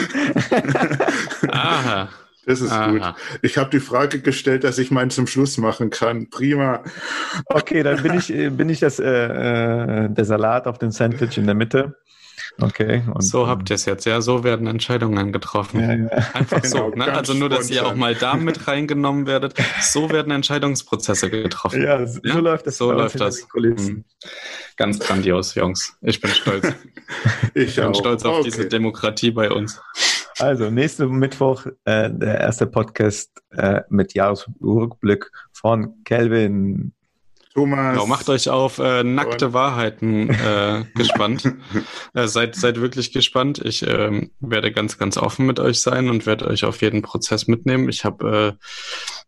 Aha. 1.52 2.10
Das 2.46 2.62
ist 2.62 2.72
Aha. 2.72 2.92
gut. 2.92 3.02
Ich 3.42 3.58
habe 3.58 3.72
die 3.72 3.80
Frage 3.80 4.20
gestellt, 4.20 4.64
dass 4.64 4.78
ich 4.78 4.92
meinen 4.92 5.10
zum 5.10 5.26
Schluss 5.26 5.58
machen 5.58 5.90
kann. 5.90 6.30
Prima. 6.30 6.84
Okay, 7.46 7.82
dann 7.82 8.04
bin 8.04 8.14
ich, 8.14 8.32
äh, 8.32 8.50
bin 8.50 8.70
ich 8.70 8.80
das, 8.80 9.00
äh, 9.00 9.06
äh, 9.06 10.10
der 10.10 10.26
Salat 10.26 10.68
auf 10.68 10.78
dem 10.78 10.92
Sandwich 10.92 11.38
in 11.38 11.46
der 11.46 11.56
Mitte. 11.56 11.96
Okay. 12.60 13.04
Und, 13.14 13.22
so 13.22 13.48
habt 13.48 13.70
ihr 13.70 13.76
es 13.76 13.86
jetzt, 13.86 14.06
ja. 14.06 14.22
So 14.22 14.44
werden 14.44 14.68
Entscheidungen 14.68 15.32
getroffen. 15.32 15.80
Ja, 15.80 15.94
ja. 15.94 16.28
Einfach 16.34 16.62
genau, 16.62 16.92
so. 16.92 16.96
Ne? 16.96 17.12
Also 17.12 17.34
nur, 17.34 17.50
dass 17.50 17.70
ihr 17.70 17.86
auch 17.86 17.96
mal 17.96 18.16
da 18.16 18.36
mit 18.36 18.68
reingenommen 18.68 19.28
werdet. 19.28 19.54
So 19.82 20.10
werden 20.10 20.32
Entscheidungsprozesse 20.32 21.30
getroffen. 21.30 21.82
Ja, 21.82 22.06
so 22.06 22.20
ja? 22.24 22.38
läuft 22.40 22.68
das. 22.68 22.78
So 22.78 22.92
läuft 22.92 23.20
das. 23.20 23.46
Mhm. 23.56 24.06
Ganz 24.78 25.00
grandios, 25.00 25.56
Jungs. 25.56 25.98
Ich 26.02 26.20
bin 26.22 26.32
stolz. 26.32 26.68
ich, 27.54 27.70
ich 27.70 27.76
bin 27.76 27.86
auch. 27.86 27.96
stolz 27.96 28.24
auf 28.26 28.40
okay. 28.40 28.44
diese 28.46 28.68
Demokratie 28.68 29.32
bei 29.32 29.52
uns. 29.52 29.82
Also, 30.40 30.70
nächsten 30.70 31.10
Mittwoch 31.12 31.66
äh, 31.86 32.10
der 32.12 32.42
erste 32.42 32.68
Podcast 32.68 33.32
äh, 33.52 33.82
mit 33.90 34.14
Jahresrückblick 34.14 35.32
von 35.54 36.04
Kelvin. 36.04 36.94
Thomas. 37.56 37.94
Genau, 37.94 38.06
macht 38.06 38.28
euch 38.28 38.50
auf 38.50 38.80
äh, 38.80 39.04
nackte 39.04 39.54
Wahrheiten 39.54 40.30
äh, 40.30 40.84
gespannt. 40.96 41.54
äh, 42.14 42.28
seid, 42.28 42.56
seid 42.56 42.82
wirklich 42.82 43.14
gespannt. 43.14 43.60
Ich 43.64 43.88
ähm, 43.88 44.32
werde 44.42 44.74
ganz, 44.74 44.98
ganz 44.98 45.18
offen 45.18 45.46
mit 45.46 45.62
euch 45.62 45.80
sein 45.80 46.10
und 46.10 46.26
werde 46.26 46.48
euch 46.48 46.66
auf 46.66 46.82
jeden 46.82 47.02
Prozess 47.02 47.48
mitnehmen. 47.48 47.88
Ich 47.88 48.04
habe 48.04 48.58
äh, 48.60 48.66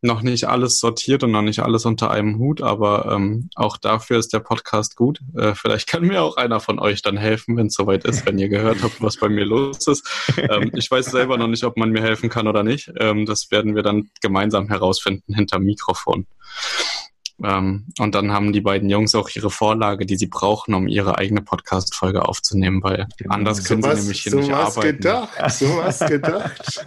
noch 0.02 0.22
nicht 0.22 0.44
alles 0.44 0.82
sortiert 0.82 1.24
und 1.24 1.32
noch 1.32 1.42
nicht 1.42 1.62
alles 1.62 1.86
unter 1.86 2.12
einem 2.12 2.38
Hut, 2.38 2.62
aber 2.62 3.14
ähm, 3.14 3.50
auch 3.56 3.78
dafür 3.78 4.20
ist 4.20 4.34
der 4.34 4.40
Podcast 4.40 4.98
gut. 4.98 5.22
Äh, 5.38 5.56
vielleicht 5.56 5.88
kann 5.88 6.04
mir 6.04 6.22
auch 6.22 6.36
einer 6.36 6.60
von 6.60 6.80
euch 6.80 7.02
dann 7.02 7.16
helfen, 7.16 7.56
wenn 7.56 7.68
es 7.68 7.76
soweit 7.76 8.04
ist, 8.04 8.26
wenn 8.26 8.38
ihr 8.38 8.50
gehört 8.50 8.84
habt, 8.84 9.02
was 9.02 9.16
bei 9.16 9.30
mir 9.30 9.46
los 9.46 9.88
ist. 9.88 10.06
Ähm, 10.38 10.72
ich 10.76 10.92
weiß 10.92 11.06
selber 11.08 11.38
noch 11.38 11.48
nicht, 11.48 11.64
ob 11.64 11.78
man 11.78 11.92
mir 11.92 12.02
helfen 12.02 12.30
kann 12.30 12.48
oder 12.48 12.64
nicht. 12.64 12.92
Ähm, 13.00 13.26
das 13.26 13.52
werden 13.52 13.76
wir 13.76 13.84
dann 13.84 14.10
gemeinsam 14.22 14.68
herausfinden 14.68 15.34
hinter 15.34 15.60
Mikrofon. 15.60 16.28
Ähm, 17.44 17.86
und 18.00 18.16
dann 18.16 18.32
haben 18.32 18.52
die 18.52 18.62
beiden 18.62 18.90
Jungs 18.90 19.14
auch 19.14 19.30
ihre 19.30 19.52
Vorlage, 19.52 20.06
die 20.06 20.18
sie 20.18 20.28
brauchen, 20.28 20.74
um 20.74 20.88
ihre 20.88 21.18
eigene 21.18 21.42
Podcast-Folge 21.42 22.28
aufzunehmen, 22.28 22.82
weil 22.84 23.08
genau. 23.18 23.36
anders 23.36 23.64
können 23.64 23.84
so 23.84 23.90
sie 23.90 23.94
was, 23.94 24.02
nämlich 24.02 24.22
hier 24.22 24.32
so 24.32 24.40
nicht 24.40 24.52
was 24.52 24.78
arbeiten. 24.78 24.98
Gedacht, 24.98 25.30
so 25.52 25.78
was 25.78 26.00
gedacht. 26.00 26.86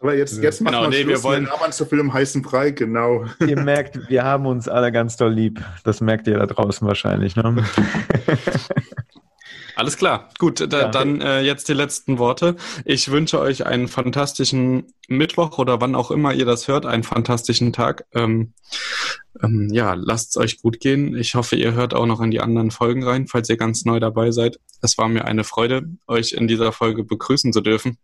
Aber 0.00 0.14
jetzt, 0.14 0.42
jetzt 0.42 0.60
machen 0.60 0.74
genau, 0.74 0.90
wir 0.90 1.04
nee, 1.04 1.08
wir 1.08 1.22
wollen 1.22 1.48
aber 1.48 1.70
zu 1.70 1.86
viel 1.86 2.00
im 2.00 2.12
heißen 2.12 2.42
Brei, 2.42 2.70
genau. 2.70 3.24
Ihr 3.40 3.58
merkt, 3.58 3.98
wir 4.10 4.24
haben 4.24 4.44
uns 4.44 4.68
alle 4.68 4.92
ganz 4.92 5.16
doll 5.16 5.32
lieb. 5.32 5.64
Das 5.84 6.02
merkt 6.02 6.26
ihr 6.26 6.38
da 6.38 6.46
draußen 6.46 6.86
wahrscheinlich. 6.86 7.34
Ne? 7.34 7.56
Alles 9.76 9.98
klar, 9.98 10.30
gut, 10.38 10.72
da, 10.72 10.80
ja. 10.80 10.88
dann 10.88 11.20
äh, 11.20 11.42
jetzt 11.42 11.68
die 11.68 11.74
letzten 11.74 12.18
Worte. 12.18 12.56
Ich 12.86 13.10
wünsche 13.10 13.38
euch 13.38 13.66
einen 13.66 13.88
fantastischen 13.88 14.86
Mittwoch 15.06 15.58
oder 15.58 15.82
wann 15.82 15.94
auch 15.94 16.10
immer 16.10 16.32
ihr 16.32 16.46
das 16.46 16.66
hört, 16.66 16.86
einen 16.86 17.02
fantastischen 17.02 17.74
Tag. 17.74 18.06
Ähm, 18.14 18.54
ähm, 19.42 19.68
ja, 19.70 19.92
lasst 19.92 20.30
es 20.30 20.36
euch 20.38 20.62
gut 20.62 20.80
gehen. 20.80 21.14
Ich 21.14 21.34
hoffe, 21.34 21.56
ihr 21.56 21.74
hört 21.74 21.92
auch 21.92 22.06
noch 22.06 22.22
in 22.22 22.30
die 22.30 22.40
anderen 22.40 22.70
Folgen 22.70 23.04
rein, 23.04 23.26
falls 23.26 23.50
ihr 23.50 23.58
ganz 23.58 23.84
neu 23.84 24.00
dabei 24.00 24.30
seid. 24.30 24.58
Es 24.80 24.96
war 24.96 25.08
mir 25.08 25.26
eine 25.26 25.44
Freude, 25.44 25.82
euch 26.06 26.32
in 26.32 26.48
dieser 26.48 26.72
Folge 26.72 27.04
begrüßen 27.04 27.52
zu 27.52 27.60
dürfen. 27.60 27.98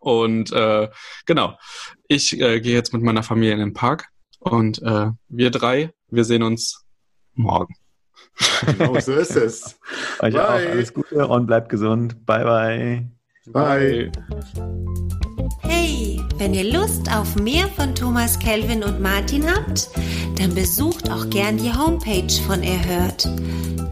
Und 0.00 0.52
äh, 0.52 0.88
genau, 1.26 1.58
ich 2.06 2.40
äh, 2.40 2.60
gehe 2.60 2.74
jetzt 2.74 2.92
mit 2.92 3.02
meiner 3.02 3.24
Familie 3.24 3.54
in 3.54 3.58
den 3.58 3.74
Park 3.74 4.06
und 4.38 4.80
äh, 4.82 5.10
wir 5.28 5.50
drei, 5.50 5.92
wir 6.08 6.24
sehen 6.24 6.44
uns 6.44 6.84
morgen. 7.34 7.74
Genau 8.66 8.98
so 9.00 9.12
ist 9.12 9.36
es. 9.36 9.78
Euch 10.20 10.34
bye. 10.34 10.42
auch 10.42 10.50
alles 10.50 10.94
Gute 10.94 11.26
und 11.26 11.46
bleibt 11.46 11.68
gesund. 11.68 12.24
Bye, 12.26 12.44
bye. 12.44 13.06
Bye. 13.46 14.12
Hey, 15.60 16.20
wenn 16.38 16.54
ihr 16.54 16.72
Lust 16.72 17.12
auf 17.14 17.36
mehr 17.36 17.68
von 17.68 17.94
Thomas 17.94 18.38
Kelvin 18.38 18.84
und 18.84 19.00
Martin 19.00 19.44
habt, 19.48 19.88
dann 20.38 20.54
besucht 20.54 21.10
auch 21.10 21.28
gern 21.30 21.56
die 21.56 21.72
Homepage 21.72 22.32
von 22.46 22.62
Erhört. 22.62 23.28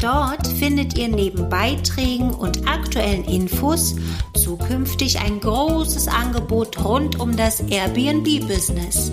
Dort 0.00 0.46
findet 0.46 0.96
ihr 0.96 1.08
neben 1.08 1.48
Beiträgen 1.48 2.30
und 2.30 2.66
aktuellen 2.66 3.24
Infos 3.24 3.96
zukünftig 4.34 5.20
ein 5.20 5.40
großes 5.40 6.08
Angebot 6.08 6.82
rund 6.82 7.20
um 7.20 7.36
das 7.36 7.60
Airbnb-Business. 7.60 9.12